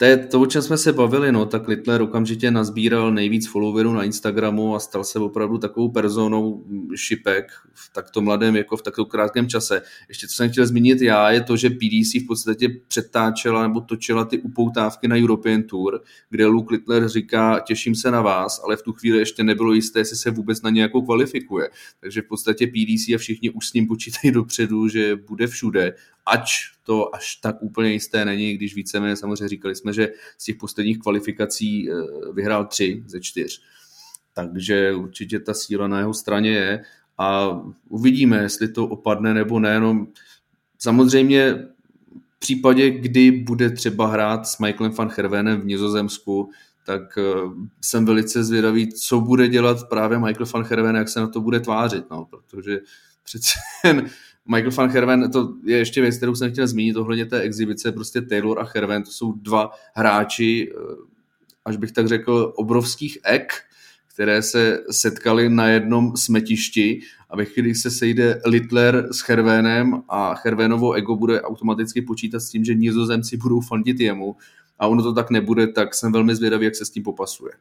to, 0.00 0.04
je 0.04 0.16
to, 0.16 0.40
o 0.40 0.46
čem 0.46 0.62
jsme 0.62 0.78
se 0.78 0.92
bavili, 0.92 1.32
no, 1.32 1.46
tak 1.46 1.68
Littler 1.68 2.02
okamžitě 2.02 2.50
nazbíral 2.50 3.12
nejvíc 3.12 3.48
followerů 3.48 3.92
na 3.92 4.04
Instagramu 4.04 4.74
a 4.74 4.80
stal 4.80 5.04
se 5.04 5.18
opravdu 5.18 5.58
takovou 5.58 5.88
personou 5.88 6.64
šipek 6.94 7.46
v 7.74 7.92
takto 7.92 8.20
mladém 8.20 8.56
jako 8.56 8.76
v 8.76 8.82
takto 8.82 9.04
krátkém 9.04 9.48
čase. 9.48 9.82
Ještě 10.08 10.28
co 10.28 10.34
jsem 10.34 10.50
chtěl 10.50 10.66
zmínit 10.66 11.00
já, 11.00 11.30
je 11.30 11.40
to, 11.40 11.56
že 11.56 11.70
PDC 11.70 12.14
v 12.14 12.26
podstatě 12.26 12.68
přetáčela 12.88 13.62
nebo 13.62 13.80
točila 13.80 14.24
ty 14.24 14.38
upoutávky 14.38 15.08
na 15.08 15.16
European 15.16 15.62
Tour, 15.62 16.00
kde 16.30 16.46
Luke 16.46 16.74
Littler 16.74 17.08
říká, 17.08 17.60
těším 17.60 17.94
se 17.94 18.10
na 18.10 18.22
vás, 18.22 18.60
ale 18.64 18.76
v 18.76 18.82
tu 18.82 18.92
chvíli 18.92 19.18
ještě 19.18 19.44
nebylo 19.44 19.72
jisté, 19.72 20.00
jestli 20.00 20.16
se 20.16 20.30
vůbec 20.30 20.62
na 20.62 20.70
nějakou 20.70 21.02
kvalifikuje. 21.02 21.70
Takže 22.00 22.22
v 22.22 22.28
podstatě 22.28 22.66
PDC 22.66 23.08
a 23.14 23.18
všichni 23.18 23.50
už 23.50 23.68
s 23.68 23.72
ním 23.72 23.86
počítají 23.86 24.32
dopředu, 24.32 24.88
že 24.88 25.16
bude 25.16 25.46
všude 25.46 25.94
ač 26.28 26.50
to 26.82 27.14
až 27.14 27.36
tak 27.36 27.62
úplně 27.62 27.92
jisté 27.92 28.24
není, 28.24 28.54
když 28.56 28.74
víceméně 28.74 29.16
samozřejmě 29.16 29.48
říkali 29.48 29.74
jsme, 29.74 29.92
že 29.92 30.08
z 30.38 30.44
těch 30.44 30.56
posledních 30.56 30.98
kvalifikací 30.98 31.90
eh, 31.90 31.94
vyhrál 32.32 32.66
tři 32.66 33.02
ze 33.06 33.20
čtyř. 33.20 33.62
Takže 34.34 34.92
určitě 34.94 35.40
ta 35.40 35.54
síla 35.54 35.88
na 35.88 35.98
jeho 35.98 36.14
straně 36.14 36.50
je 36.50 36.82
a 37.18 37.60
uvidíme, 37.88 38.36
jestli 38.36 38.68
to 38.68 38.86
opadne 38.86 39.34
nebo 39.34 39.60
ne. 39.60 39.80
No, 39.80 40.06
samozřejmě 40.78 41.54
v 42.36 42.38
případě, 42.38 42.90
kdy 42.90 43.30
bude 43.30 43.70
třeba 43.70 44.06
hrát 44.06 44.46
s 44.46 44.58
Michaelem 44.58 44.92
van 44.92 45.10
Hervenem 45.16 45.60
v 45.60 45.66
Nizozemsku, 45.66 46.50
tak 46.86 47.18
eh, 47.18 47.22
jsem 47.80 48.04
velice 48.04 48.44
zvědavý, 48.44 48.92
co 48.92 49.20
bude 49.20 49.48
dělat 49.48 49.88
právě 49.88 50.18
Michael 50.18 50.46
van 50.54 50.64
Herven, 50.64 50.96
jak 50.96 51.08
se 51.08 51.20
na 51.20 51.26
to 51.26 51.40
bude 51.40 51.60
tvářit, 51.60 52.10
no, 52.10 52.24
protože 52.24 52.78
přece 53.24 53.50
jen 53.84 54.10
Michael 54.50 54.70
van 54.70 54.90
Herven, 54.90 55.30
to 55.30 55.54
je 55.64 55.76
ještě 55.76 56.00
věc, 56.00 56.16
kterou 56.16 56.34
jsem 56.34 56.50
chtěl 56.52 56.66
zmínit 56.66 56.96
ohledně 56.96 57.26
té 57.26 57.40
exibice, 57.40 57.92
prostě 57.92 58.22
Taylor 58.22 58.60
a 58.60 58.68
Herven, 58.74 59.02
to 59.02 59.10
jsou 59.10 59.32
dva 59.32 59.70
hráči, 59.94 60.72
eh, 60.72 60.96
až 61.64 61.76
bych 61.76 61.92
tak 61.92 62.08
řekl, 62.08 62.52
obrovských 62.56 63.18
ek, 63.24 63.52
které 64.14 64.42
se 64.42 64.78
setkali 64.90 65.48
na 65.48 65.68
jednom 65.68 66.16
smetišti 66.16 67.00
a 67.30 67.36
ve 67.36 67.44
chvíli, 67.44 67.74
se 67.74 67.90
sejde 67.90 68.40
Littler 68.46 69.08
s 69.12 69.18
Hervénem 69.28 70.02
a 70.08 70.34
Hervénovo 70.44 70.92
ego 70.92 71.16
bude 71.16 71.42
automaticky 71.42 72.02
počítat 72.02 72.40
s 72.40 72.50
tím, 72.50 72.64
že 72.64 72.74
nizozemci 72.74 73.36
budou 73.36 73.60
fandit 73.60 74.00
jemu 74.00 74.36
a 74.78 74.86
ono 74.86 75.02
to 75.02 75.12
tak 75.12 75.30
nebude, 75.30 75.66
tak 75.66 75.94
jsem 75.94 76.12
velmi 76.12 76.36
zvědavý, 76.36 76.64
jak 76.64 76.76
se 76.76 76.84
s 76.84 76.90
tím 76.90 77.02
popasuje. 77.02 77.52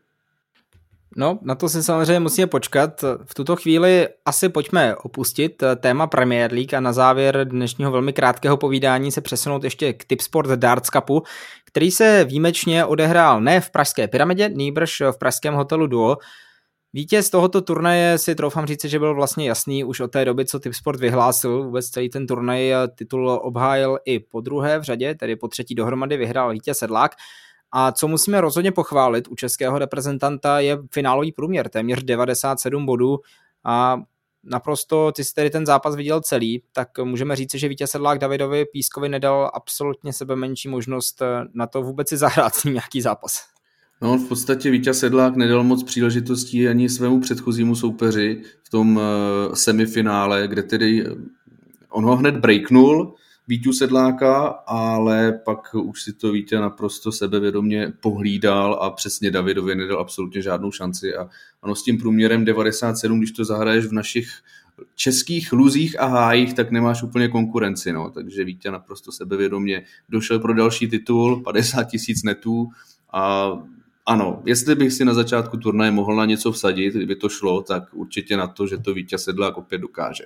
No, 1.20 1.40
na 1.42 1.56
to 1.56 1.70
si 1.70 1.84
samozřejmě 1.84 2.20
musíme 2.20 2.48
počkat. 2.48 3.04
V 3.26 3.34
tuto 3.34 3.56
chvíli 3.56 4.08
asi 4.26 4.50
pojďme 4.50 4.96
opustit 4.96 5.64
téma 5.80 6.08
Premier 6.08 6.54
League 6.54 6.74
a 6.76 6.80
na 6.80 6.94
závěr 6.94 7.48
dnešního 7.48 7.92
velmi 7.92 8.14
krátkého 8.14 8.58
povídání 8.58 9.12
se 9.12 9.22
přesunout 9.22 9.64
ještě 9.64 9.94
k 9.94 10.06
Tipsport 10.06 10.50
Darts 10.50 10.90
Cupu, 10.90 11.24
který 11.66 11.92
se 11.92 12.24
výjimečně 12.24 12.86
odehrál 12.86 13.42
ne 13.42 13.62
v 13.62 13.70
Pražské 13.70 14.08
pyramidě, 14.08 14.50
nýbrž 14.50 15.02
v 15.12 15.18
pražském 15.18 15.54
hotelu 15.54 15.88
Duo. 15.88 16.18
Vítěz 16.94 17.30
tohoto 17.30 17.62
turnaje 17.62 18.18
si 18.18 18.36
troufám 18.36 18.66
říct, 18.66 18.86
že 18.86 19.00
byl 19.00 19.16
vlastně 19.16 19.50
jasný 19.50 19.84
už 19.84 20.00
od 20.00 20.12
té 20.12 20.26
doby, 20.26 20.46
co 20.46 20.60
Tipsport 20.60 21.00
vyhlásil. 21.00 21.64
Vůbec 21.64 21.90
celý 21.90 22.10
ten 22.10 22.28
turnaj 22.28 22.74
titul 22.96 23.40
obhájil 23.44 23.98
i 24.06 24.20
po 24.20 24.42
druhé 24.42 24.80
v 24.80 24.84
řadě, 24.84 25.16
tedy 25.16 25.36
po 25.36 25.48
třetí 25.48 25.76
dohromady 25.76 26.18
vyhrál 26.18 26.52
vítěz 26.52 26.78
Sedlák. 26.78 27.12
A 27.72 27.92
co 27.92 28.08
musíme 28.08 28.42
rozhodně 28.42 28.72
pochválit 28.72 29.28
u 29.28 29.36
českého 29.36 29.80
reprezentanta 29.80 30.60
je 30.60 30.78
finálový 30.92 31.32
průměr, 31.32 31.70
téměř 31.70 32.04
97 32.04 32.86
bodů 32.86 33.20
a 33.64 34.02
naprosto, 34.44 35.12
ty 35.12 35.24
jsi 35.24 35.34
tedy 35.34 35.50
ten 35.50 35.66
zápas 35.66 35.96
viděl 35.96 36.22
celý, 36.22 36.64
tak 36.74 36.90
můžeme 37.04 37.36
říct, 37.36 37.56
že 37.56 37.68
vítěz 37.68 37.92
Sedlák 37.92 38.20
Davidovi 38.20 38.66
Pískovi 38.66 39.10
nedal 39.10 39.52
absolutně 39.54 40.14
sebe 40.14 40.36
menší 40.36 40.70
možnost 40.70 41.22
na 41.54 41.68
to 41.68 41.82
vůbec 41.82 42.10
si 42.10 42.18
zahrát 42.28 42.56
s 42.56 42.64
ním 42.64 42.74
nějaký 42.74 43.02
zápas. 43.02 43.44
No, 44.02 44.18
v 44.18 44.28
podstatě 44.28 44.70
vítěz 44.70 45.00
Sedlák 45.00 45.36
nedal 45.36 45.64
moc 45.64 45.84
příležitostí 45.84 46.68
ani 46.68 46.90
svému 46.90 47.20
předchozímu 47.20 47.76
soupeři 47.76 48.42
v 48.64 48.70
tom 48.70 48.98
uh, 48.98 49.04
semifinále, 49.54 50.48
kde 50.48 50.64
tedy 50.64 51.06
on 51.90 52.06
ho 52.06 52.16
hned 52.16 52.38
breaknul, 52.38 53.16
Víťu 53.50 53.74
Sedláka, 53.74 54.46
ale 54.68 55.40
pak 55.46 55.76
už 55.76 56.04
si 56.04 56.14
to 56.14 56.32
Vítě 56.32 56.60
naprosto 56.60 57.12
sebevědomě 57.12 57.94
pohlídal 58.00 58.80
a 58.82 58.90
přesně 58.90 59.32
Davidovi 59.32 59.76
nedal 59.76 60.00
absolutně 60.00 60.42
žádnou 60.42 60.72
šanci 60.72 61.16
a 61.16 61.30
ano, 61.62 61.76
s 61.76 61.84
tím 61.84 61.98
průměrem 61.98 62.46
97, 62.46 63.18
když 63.18 63.32
to 63.32 63.46
zahraješ 63.46 63.86
v 63.86 63.92
našich 63.94 64.28
českých 64.96 65.54
luzích 65.54 66.00
a 66.00 66.06
hájích, 66.06 66.54
tak 66.54 66.72
nemáš 66.72 67.04
úplně 67.04 67.28
konkurenci, 67.28 67.94
no. 67.94 68.10
takže 68.10 68.44
Vítě 68.44 68.72
naprosto 68.72 69.12
sebevědomě 69.12 69.84
došel 70.10 70.40
pro 70.40 70.54
další 70.54 70.88
titul, 70.88 71.44
50 71.44 71.84
tisíc 71.84 72.24
netů 72.24 72.70
a 73.14 73.52
ano, 74.06 74.42
jestli 74.46 74.76
bych 74.76 74.94
si 74.94 75.06
na 75.06 75.14
začátku 75.14 75.58
turnaje 75.58 75.92
mohl 75.92 76.16
na 76.16 76.26
něco 76.26 76.52
vsadit, 76.52 76.94
kdyby 76.94 77.16
to 77.16 77.30
šlo, 77.30 77.62
tak 77.62 77.84
určitě 77.94 78.38
na 78.38 78.48
to, 78.48 78.68
že 78.68 78.78
to 78.78 78.94
Vítě 78.94 79.18
Sedlák 79.18 79.58
opět 79.58 79.78
dokáže. 79.78 80.24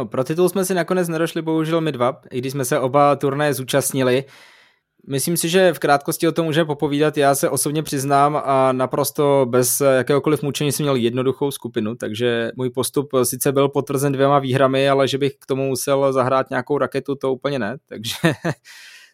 No 0.00 0.06
pro 0.06 0.24
titul 0.24 0.48
jsme 0.48 0.64
si 0.64 0.74
nakonec 0.74 1.08
nedošli 1.08 1.42
bohužel 1.42 1.80
my 1.80 1.92
dva, 1.92 2.20
i 2.30 2.38
když 2.38 2.52
jsme 2.52 2.64
se 2.64 2.78
oba 2.78 3.16
turnaje 3.16 3.54
zúčastnili. 3.54 4.24
Myslím 5.08 5.36
si, 5.36 5.48
že 5.48 5.72
v 5.72 5.78
krátkosti 5.78 6.28
o 6.28 6.32
tom 6.32 6.46
můžeme 6.46 6.66
popovídat. 6.66 7.16
Já 7.16 7.34
se 7.34 7.48
osobně 7.48 7.82
přiznám 7.82 8.42
a 8.44 8.72
naprosto 8.72 9.46
bez 9.48 9.80
jakéhokoliv 9.80 10.42
mučení 10.42 10.72
jsem 10.72 10.84
měl 10.84 10.96
jednoduchou 10.96 11.50
skupinu, 11.50 11.94
takže 11.94 12.50
můj 12.56 12.70
postup 12.70 13.08
sice 13.22 13.52
byl 13.52 13.68
potvrzen 13.68 14.12
dvěma 14.12 14.38
výhrami, 14.38 14.88
ale 14.88 15.08
že 15.08 15.18
bych 15.18 15.32
k 15.40 15.46
tomu 15.46 15.66
musel 15.66 16.12
zahrát 16.12 16.50
nějakou 16.50 16.78
raketu, 16.78 17.14
to 17.14 17.32
úplně 17.32 17.58
ne. 17.58 17.76
Takže 17.88 18.14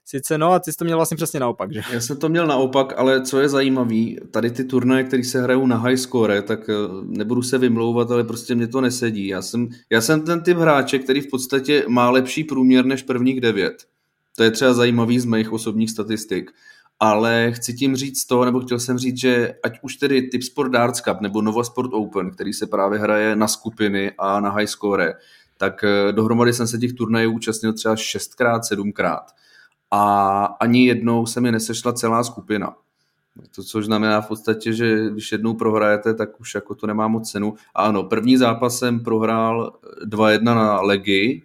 sice 0.07 0.39
no 0.39 0.53
a 0.53 0.59
ty 0.59 0.73
jsi 0.73 0.79
to 0.79 0.85
měl 0.85 0.99
vlastně 0.99 1.17
přesně 1.17 1.41
naopak, 1.41 1.73
že? 1.73 1.83
Já 1.93 2.01
jsem 2.01 2.17
to 2.17 2.29
měl 2.29 2.47
naopak, 2.47 2.95
ale 2.97 3.23
co 3.23 3.41
je 3.41 3.49
zajímavý, 3.49 4.19
tady 4.31 4.51
ty 4.51 4.65
turnaje, 4.65 5.05
které 5.05 5.25
se 5.25 5.43
hrajou 5.43 5.67
na 5.67 5.77
high 5.77 5.97
score, 5.97 6.43
tak 6.43 6.69
eh, 6.69 6.75
nebudu 7.03 7.43
se 7.43 7.59
vymlouvat, 7.59 8.11
ale 8.11 8.25
prostě 8.25 8.55
mě 8.55 8.67
to 8.67 8.81
nesedí. 8.81 9.27
Já 9.27 9.43
jsem, 9.43 9.69
já 9.91 10.01
jsem 10.01 10.23
ten 10.23 10.43
typ 10.43 10.59
hráče, 10.59 10.99
který 10.99 11.21
v 11.21 11.31
podstatě 11.31 11.85
má 11.89 12.11
lepší 12.11 12.45
průměr 12.45 12.85
než 12.85 13.03
prvních 13.03 13.41
devět. 13.41 13.85
To 14.37 14.43
je 14.43 14.51
třeba 14.51 14.75
zajímavý 14.75 15.21
z 15.21 15.25
mých 15.25 15.53
osobních 15.53 15.91
statistik. 15.91 16.51
Ale 17.01 17.53
chci 17.53 17.75
tím 17.75 17.97
říct 17.97 18.25
to, 18.25 18.45
nebo 18.45 18.61
chtěl 18.61 18.79
jsem 18.79 18.99
říct, 18.99 19.21
že 19.21 19.55
ať 19.65 19.79
už 19.83 19.97
tedy 19.97 20.23
Tip 20.23 20.43
Sport 20.43 20.73
Darts 20.73 21.01
Cup 21.01 21.21
nebo 21.21 21.43
Nova 21.43 21.65
Sport 21.65 21.91
Open, 21.95 22.31
který 22.31 22.53
se 22.53 22.67
právě 22.67 22.99
hraje 22.99 23.37
na 23.37 23.49
skupiny 23.49 24.13
a 24.19 24.41
na 24.41 24.51
high 24.51 24.67
score, 24.67 25.15
tak 25.59 25.85
eh, 25.85 26.13
dohromady 26.13 26.53
jsem 26.53 26.67
se 26.67 26.79
těch 26.79 26.93
turnajů 26.93 27.33
účastnil 27.33 27.73
třeba 27.73 27.97
šestkrát, 27.97 28.65
sedmkrát 28.65 29.33
a 29.91 30.45
ani 30.45 30.87
jednou 30.87 31.27
se 31.27 31.41
mi 31.41 31.53
nesešla 31.53 31.93
celá 31.93 32.25
skupina. 32.25 32.77
To, 33.55 33.65
což 33.65 33.85
znamená 33.85 34.21
v 34.21 34.29
podstatě, 34.29 34.73
že 34.73 35.11
když 35.11 35.33
jednou 35.33 35.55
prohrajete, 35.55 36.15
tak 36.15 36.41
už 36.41 36.55
jako 36.55 36.75
to 36.75 36.87
nemá 36.87 37.09
moc 37.09 37.31
cenu. 37.31 37.55
A 37.75 37.83
ano, 37.83 38.03
první 38.03 38.37
zápas 38.37 38.79
jsem 38.79 39.01
prohrál 39.01 39.73
2-1 40.07 40.45
na 40.45 40.81
Legi, 40.81 41.43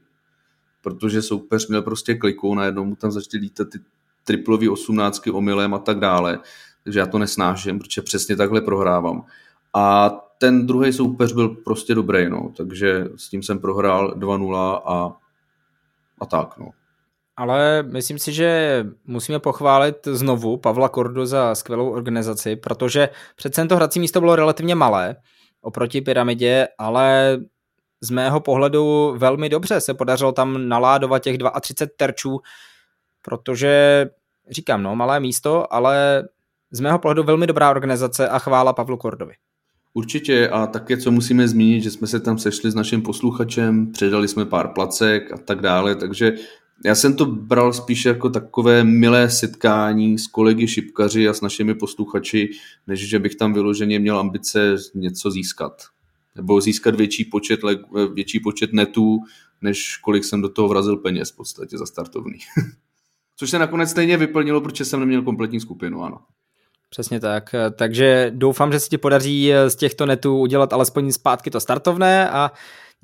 protože 0.82 1.22
soupeř 1.22 1.68
měl 1.68 1.82
prostě 1.82 2.16
kliku, 2.16 2.56
najednou 2.56 2.86
mu 2.86 2.96
tam 2.96 3.12
začaly 3.12 3.42
lítat 3.42 3.68
ty 3.70 3.80
triplový 4.24 4.70
osmnáctky 4.70 5.32
omylem 5.32 5.74
a 5.74 5.80
tak 5.80 6.00
dále. 6.00 6.40
Takže 6.84 7.00
já 7.00 7.06
to 7.06 7.18
nesnáším, 7.18 7.80
protože 7.80 8.02
přesně 8.02 8.36
takhle 8.36 8.62
prohrávám. 8.62 9.26
A 9.74 10.10
ten 10.38 10.68
druhý 10.68 10.94
soupeř 10.94 11.34
byl 11.34 11.50
prostě 11.50 11.96
dobrý, 11.96 12.30
no, 12.30 12.54
takže 12.58 13.10
s 13.16 13.30
tím 13.30 13.44
jsem 13.44 13.60
prohrál 13.60 14.14
2-0 14.18 14.82
a, 14.86 15.18
a 16.22 16.26
tak, 16.26 16.58
no 16.58 16.72
ale 17.42 17.84
myslím 17.84 18.20
si, 18.20 18.34
že 18.34 18.84
musíme 19.06 19.40
pochválit 19.40 19.96
znovu 20.06 20.58
Pavla 20.58 20.90
Kordu 20.90 21.26
za 21.26 21.56
skvělou 21.56 21.90
organizaci, 21.90 22.56
protože 22.56 23.10
přece 23.36 23.66
to 23.66 23.76
hrací 23.76 24.00
místo 24.00 24.20
bylo 24.20 24.36
relativně 24.36 24.76
malé 24.76 25.16
oproti 25.62 26.02
pyramidě, 26.02 26.68
ale 26.78 27.38
z 28.02 28.10
mého 28.10 28.40
pohledu 28.40 29.16
velmi 29.18 29.50
dobře 29.50 29.82
se 29.82 29.94
podařilo 29.94 30.32
tam 30.32 30.70
naládovat 30.70 31.24
těch 31.24 31.38
32 31.62 31.94
terčů, 31.98 32.40
protože 33.22 34.06
říkám, 34.50 34.84
no, 34.84 34.96
malé 34.96 35.20
místo, 35.20 35.74
ale 35.74 36.24
z 36.72 36.80
mého 36.80 37.00
pohledu 37.00 37.24
velmi 37.24 37.48
dobrá 37.48 37.70
organizace 37.70 38.30
a 38.30 38.40
chvála 38.40 38.74
Pavlu 38.74 38.98
Kordovi. 38.98 39.34
Určitě 39.94 40.50
a 40.50 40.68
také, 40.68 40.98
co 40.98 41.12
musíme 41.12 41.48
zmínit, 41.48 41.84
že 41.84 41.92
jsme 41.92 42.08
se 42.08 42.20
tam 42.20 42.38
sešli 42.38 42.72
s 42.72 42.76
naším 42.76 43.02
posluchačem, 43.02 43.92
předali 43.92 44.28
jsme 44.28 44.46
pár 44.46 44.68
placek 44.68 45.32
a 45.32 45.38
tak 45.38 45.62
dále, 45.62 45.96
takže 45.96 46.34
já 46.86 46.96
jsem 46.96 47.16
to 47.16 47.26
bral 47.26 47.74
spíš 47.74 48.06
jako 48.06 48.30
takové 48.30 48.84
milé 48.84 49.30
setkání 49.30 50.20
s 50.20 50.28
kolegy 50.28 50.68
šipkaři 50.68 51.28
a 51.28 51.34
s 51.34 51.42
našimi 51.42 51.76
posluchači, 51.76 52.50
než 52.88 53.10
že 53.10 53.20
bych 53.20 53.36
tam 53.36 53.54
vyloženě 53.54 54.00
měl 54.00 54.20
ambice 54.20 54.76
něco 54.96 55.32
získat. 55.32 55.84
Nebo 56.36 56.62
získat 56.62 56.96
větší 56.96 57.26
počet, 57.26 57.60
větší 58.14 58.40
počet 58.40 58.74
netů, 58.74 59.20
než 59.62 59.98
kolik 59.98 60.24
jsem 60.24 60.42
do 60.42 60.50
toho 60.50 60.68
vrazil 60.68 60.98
peněz 60.98 61.32
v 61.32 61.36
podstatě 61.36 61.78
za 61.78 61.86
startovný. 61.86 62.38
Což 63.38 63.50
se 63.50 63.60
nakonec 63.60 63.90
stejně 63.90 64.18
vyplnilo, 64.18 64.62
protože 64.62 64.86
jsem 64.86 65.00
neměl 65.00 65.22
kompletní 65.22 65.60
skupinu, 65.60 66.04
ano. 66.04 66.18
Přesně 66.90 67.20
tak. 67.20 67.56
Takže 67.76 68.32
doufám, 68.36 68.72
že 68.72 68.80
se 68.80 68.90
ti 68.90 68.98
podaří 68.98 69.52
z 69.68 69.76
těchto 69.76 70.06
netů 70.06 70.38
udělat 70.38 70.74
alespoň 70.74 71.12
zpátky 71.12 71.50
to 71.52 71.60
startovné 71.60 72.30
a 72.30 72.52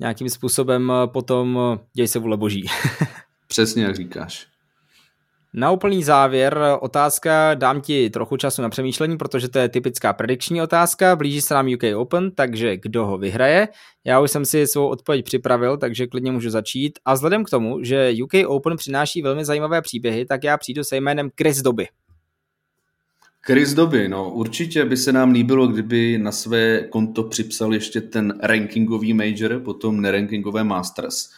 nějakým 0.00 0.30
způsobem 0.30 0.92
potom 1.06 1.58
děj 1.92 2.08
se 2.08 2.18
vůle 2.18 2.36
boží. 2.36 2.66
Přesně 3.48 3.84
jak 3.84 3.96
říkáš. 3.96 4.46
Na 5.54 5.70
úplný 5.70 6.04
závěr 6.04 6.58
otázka, 6.80 7.54
dám 7.54 7.80
ti 7.80 8.10
trochu 8.10 8.36
času 8.36 8.62
na 8.62 8.68
přemýšlení, 8.68 9.16
protože 9.16 9.48
to 9.48 9.58
je 9.58 9.68
typická 9.68 10.12
predikční 10.12 10.62
otázka, 10.62 11.16
blíží 11.16 11.40
se 11.40 11.54
nám 11.54 11.68
UK 11.74 11.82
Open, 11.96 12.30
takže 12.30 12.76
kdo 12.76 13.06
ho 13.06 13.18
vyhraje? 13.18 13.68
Já 14.04 14.20
už 14.20 14.30
jsem 14.30 14.44
si 14.44 14.66
svou 14.66 14.88
odpověď 14.88 15.24
připravil, 15.24 15.76
takže 15.76 16.06
klidně 16.06 16.32
můžu 16.32 16.50
začít. 16.50 16.98
A 17.04 17.14
vzhledem 17.14 17.44
k 17.44 17.50
tomu, 17.50 17.84
že 17.84 18.12
UK 18.22 18.32
Open 18.46 18.76
přináší 18.76 19.22
velmi 19.22 19.44
zajímavé 19.44 19.82
příběhy, 19.82 20.26
tak 20.26 20.44
já 20.44 20.56
přijdu 20.56 20.84
se 20.84 20.96
jménem 20.96 21.30
Chris 21.38 21.62
Doby. 21.62 21.88
Chris 23.46 23.74
Doby, 23.74 24.08
no 24.08 24.30
určitě 24.30 24.84
by 24.84 24.96
se 24.96 25.12
nám 25.12 25.32
líbilo, 25.32 25.66
kdyby 25.66 26.18
na 26.18 26.32
své 26.32 26.80
konto 26.80 27.22
připsal 27.22 27.74
ještě 27.74 28.00
ten 28.00 28.38
rankingový 28.42 29.14
major, 29.14 29.60
potom 29.60 30.00
nerankingové 30.00 30.64
Masters 30.64 31.30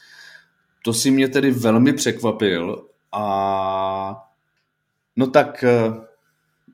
to 0.85 0.93
si 0.93 1.11
mě 1.11 1.29
tedy 1.29 1.51
velmi 1.51 1.93
překvapil 1.93 2.87
a 3.13 4.23
no 5.17 5.27
tak 5.27 5.65
eh, 5.65 5.93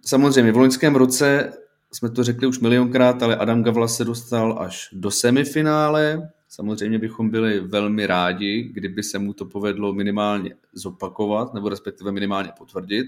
samozřejmě 0.05 0.53
v 0.53 0.57
loňském 0.57 0.97
roce 0.97 1.53
jsme 1.93 2.11
to 2.11 2.25
řekli 2.25 2.47
už 2.47 2.61
milionkrát, 2.61 3.23
ale 3.23 3.37
Adam 3.37 3.63
Gavla 3.63 3.89
se 3.89 4.05
dostal 4.05 4.59
až 4.61 4.89
do 4.93 5.11
semifinále. 5.11 6.31
Samozřejmě 6.49 6.99
bychom 6.99 7.31
byli 7.31 7.61
velmi 7.61 8.07
rádi, 8.07 8.71
kdyby 8.75 9.03
se 9.03 9.19
mu 9.19 9.33
to 9.33 9.45
povedlo 9.45 9.93
minimálně 9.93 10.55
zopakovat, 10.73 11.55
nebo 11.55 11.69
respektive 11.69 12.13
minimálně 12.13 12.53
potvrdit. 12.59 13.07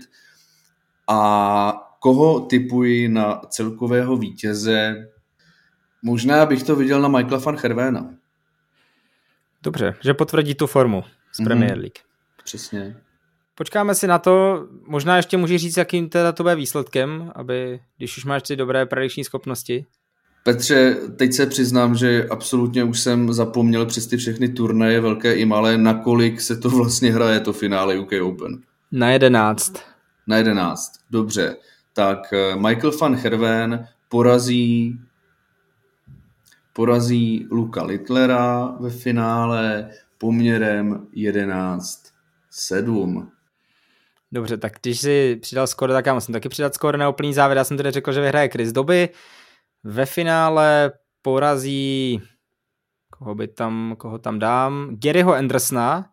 A 1.08 1.88
koho 2.00 2.40
typuji 2.40 3.08
na 3.08 3.40
celkového 3.48 4.16
vítěze? 4.16 5.08
Možná 6.02 6.46
bych 6.46 6.62
to 6.62 6.76
viděl 6.76 7.00
na 7.00 7.08
Michaela 7.08 7.38
van 7.38 7.56
Hervéna. 7.56 8.17
Dobře, 9.62 9.94
že 10.00 10.14
potvrdí 10.14 10.54
tu 10.54 10.66
formu 10.66 11.04
z 11.32 11.44
Premier 11.44 11.72
mhm. 11.72 11.80
League. 11.80 11.98
Mm, 11.98 12.44
přesně. 12.44 12.96
Počkáme 13.54 13.94
si 13.94 14.06
na 14.06 14.18
to, 14.18 14.66
možná 14.86 15.16
ještě 15.16 15.36
můžeš 15.36 15.62
říct, 15.62 15.76
jakým 15.76 16.08
teda 16.08 16.32
to 16.32 16.42
bude 16.42 16.54
výsledkem, 16.54 17.32
aby, 17.34 17.80
když 17.96 18.18
už 18.18 18.24
máš 18.24 18.42
ty 18.42 18.56
dobré 18.56 18.86
predikční 18.86 19.24
schopnosti. 19.24 19.86
Petře, 20.42 20.96
teď 21.16 21.32
se 21.32 21.46
přiznám, 21.46 21.94
že 21.94 22.26
absolutně 22.30 22.84
už 22.84 23.00
jsem 23.00 23.32
zapomněl 23.32 23.86
přes 23.86 24.06
ty 24.06 24.16
všechny 24.16 24.48
turnaje, 24.48 25.00
velké 25.00 25.34
i 25.34 25.44
malé, 25.44 25.78
nakolik 25.78 26.40
se 26.40 26.56
to 26.56 26.70
vlastně 26.70 27.12
hraje, 27.12 27.40
to 27.40 27.52
finále 27.52 27.98
UK 27.98 28.12
Open. 28.22 28.58
Na 28.92 29.10
jedenáct. 29.10 29.72
Na 30.26 30.36
jedenáct, 30.36 30.92
dobře. 31.10 31.56
Tak 31.92 32.32
eh, 32.32 32.56
Michael 32.56 32.92
van 33.00 33.14
Herven 33.14 33.88
porazí 34.08 34.98
porazí 36.72 37.46
Luka 37.50 37.82
Littlera 37.82 38.76
ve 38.80 38.90
finále 38.90 39.90
poměrem 40.18 41.06
11-7. 41.16 43.28
Dobře, 44.32 44.56
tak 44.56 44.72
když 44.82 45.00
si 45.00 45.36
přidal 45.36 45.66
skoro, 45.66 45.92
tak 45.92 46.06
já 46.06 46.14
musím 46.14 46.32
taky 46.32 46.48
přidat 46.48 46.74
skoro 46.74 46.98
na 46.98 47.08
úplný 47.08 47.34
závěr. 47.34 47.58
Já 47.58 47.64
jsem 47.64 47.76
tedy 47.76 47.90
řekl, 47.90 48.12
že 48.12 48.20
vyhraje 48.20 48.48
Chris 48.48 48.72
Doby. 48.72 49.08
Ve 49.84 50.06
finále 50.06 50.92
porazí 51.22 52.20
koho 53.18 53.34
by 53.34 53.48
tam, 53.48 53.94
koho 53.98 54.18
tam 54.18 54.38
dám, 54.38 54.96
Garyho 55.02 55.34
Andersona 55.34 56.10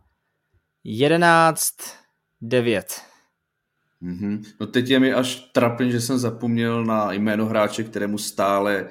11-9. 0.85 1.81
Mm-hmm. 4.03 4.43
No 4.59 4.67
teď 4.67 4.89
je 4.89 4.99
mi 4.99 5.13
až 5.13 5.35
trapně, 5.35 5.91
že 5.91 6.01
jsem 6.01 6.17
zapomněl 6.17 6.85
na 6.85 7.11
jméno 7.11 7.45
hráče, 7.45 7.83
kterému 7.83 8.17
stále 8.17 8.87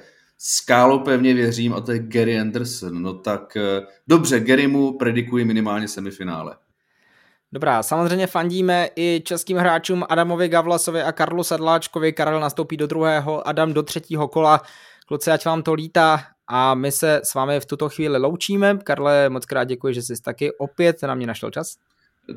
skálopevně 0.46 1.34
věřím 1.34 1.74
a 1.74 1.80
to 1.80 1.92
je 1.92 1.98
Gary 1.98 2.40
Anderson. 2.40 3.02
No 3.02 3.14
tak 3.14 3.56
eh, 3.56 3.86
dobře, 4.08 4.40
Gary 4.40 4.66
mu 4.66 4.98
predikuji 4.98 5.44
minimálně 5.44 5.88
semifinále. 5.88 6.56
Dobrá, 7.52 7.82
samozřejmě 7.82 8.26
fandíme 8.26 8.88
i 8.96 9.22
českým 9.24 9.56
hráčům 9.56 10.04
Adamovi 10.08 10.48
Gavlasovi 10.48 11.02
a 11.02 11.12
Karlu 11.12 11.44
Sedláčkovi. 11.44 12.12
Karel 12.12 12.40
nastoupí 12.40 12.76
do 12.76 12.86
druhého, 12.86 13.48
Adam 13.48 13.72
do 13.72 13.82
třetího 13.82 14.28
kola. 14.28 14.62
Kluci, 15.06 15.30
ať 15.30 15.46
vám 15.46 15.62
to 15.62 15.74
lítá 15.74 16.20
a 16.48 16.74
my 16.74 16.92
se 16.92 17.20
s 17.24 17.34
vámi 17.34 17.60
v 17.60 17.66
tuto 17.66 17.88
chvíli 17.88 18.18
loučíme. 18.18 18.78
Karle, 18.84 19.28
moc 19.28 19.46
krát 19.46 19.64
děkuji, 19.64 19.94
že 19.94 20.02
jsi 20.02 20.22
taky 20.22 20.56
opět 20.56 21.02
na 21.02 21.14
mě 21.14 21.26
našel 21.26 21.50
čas. 21.50 21.76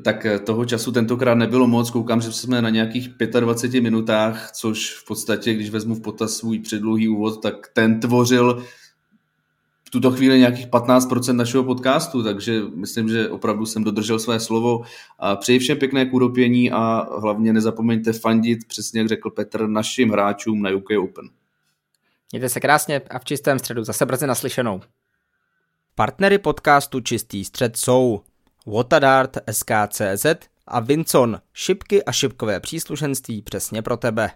Tak 0.02 0.26
eh, 0.26 0.38
toho 0.38 0.64
času 0.64 0.92
tentokrát 0.92 1.34
nebylo 1.34 1.66
moc, 1.66 1.90
koukám, 1.90 2.20
že 2.20 2.32
jsme 2.32 2.62
na 2.62 2.70
nějakých 2.70 3.08
25 3.40 3.80
minutách, 3.80 4.50
což 4.52 4.94
v 4.94 5.06
podstatě, 5.06 5.54
když 5.54 5.70
vezmu 5.70 5.94
v 5.94 6.00
potaz 6.00 6.36
svůj 6.36 6.58
předlouhý 6.58 7.08
úvod, 7.08 7.42
tak 7.42 7.68
ten 7.72 8.00
tvořil 8.00 8.64
v 9.88 9.90
tuto 9.90 10.10
chvíli 10.10 10.38
nějakých 10.38 10.66
15% 10.68 11.36
našeho 11.36 11.64
podcastu, 11.64 12.22
takže 12.22 12.62
myslím, 12.74 13.08
že 13.08 13.28
opravdu 13.28 13.66
jsem 13.66 13.84
dodržel 13.84 14.18
své 14.18 14.40
slovo. 14.40 14.82
A 15.18 15.36
přeji 15.36 15.58
všem 15.58 15.78
pěkné 15.78 16.06
kůropění 16.06 16.70
a 16.70 17.06
hlavně 17.20 17.52
nezapomeňte 17.52 18.12
fandit, 18.12 18.58
přesně 18.68 19.00
jak 19.00 19.08
řekl 19.08 19.30
Petr, 19.30 19.66
našim 19.66 20.10
hráčům 20.10 20.62
na 20.62 20.70
UK 20.70 20.90
Open. 21.02 21.28
Mějte 22.32 22.48
se 22.48 22.60
krásně 22.60 23.00
a 23.10 23.18
v 23.18 23.24
čistém 23.24 23.58
středu 23.58 23.84
zase 23.84 24.06
brzy 24.06 24.26
naslyšenou. 24.26 24.80
Partnery 25.94 26.38
podcastu 26.38 27.00
Čistý 27.00 27.44
střed 27.44 27.76
jsou 27.76 28.20
Watadart 28.70 29.36
SKCZ 29.50 30.26
a 30.66 30.80
Vincon, 30.80 31.40
šipky 31.52 32.04
a 32.04 32.12
šipkové 32.12 32.60
příslušenství 32.60 33.42
přesně 33.42 33.82
pro 33.82 33.96
tebe. 33.96 34.30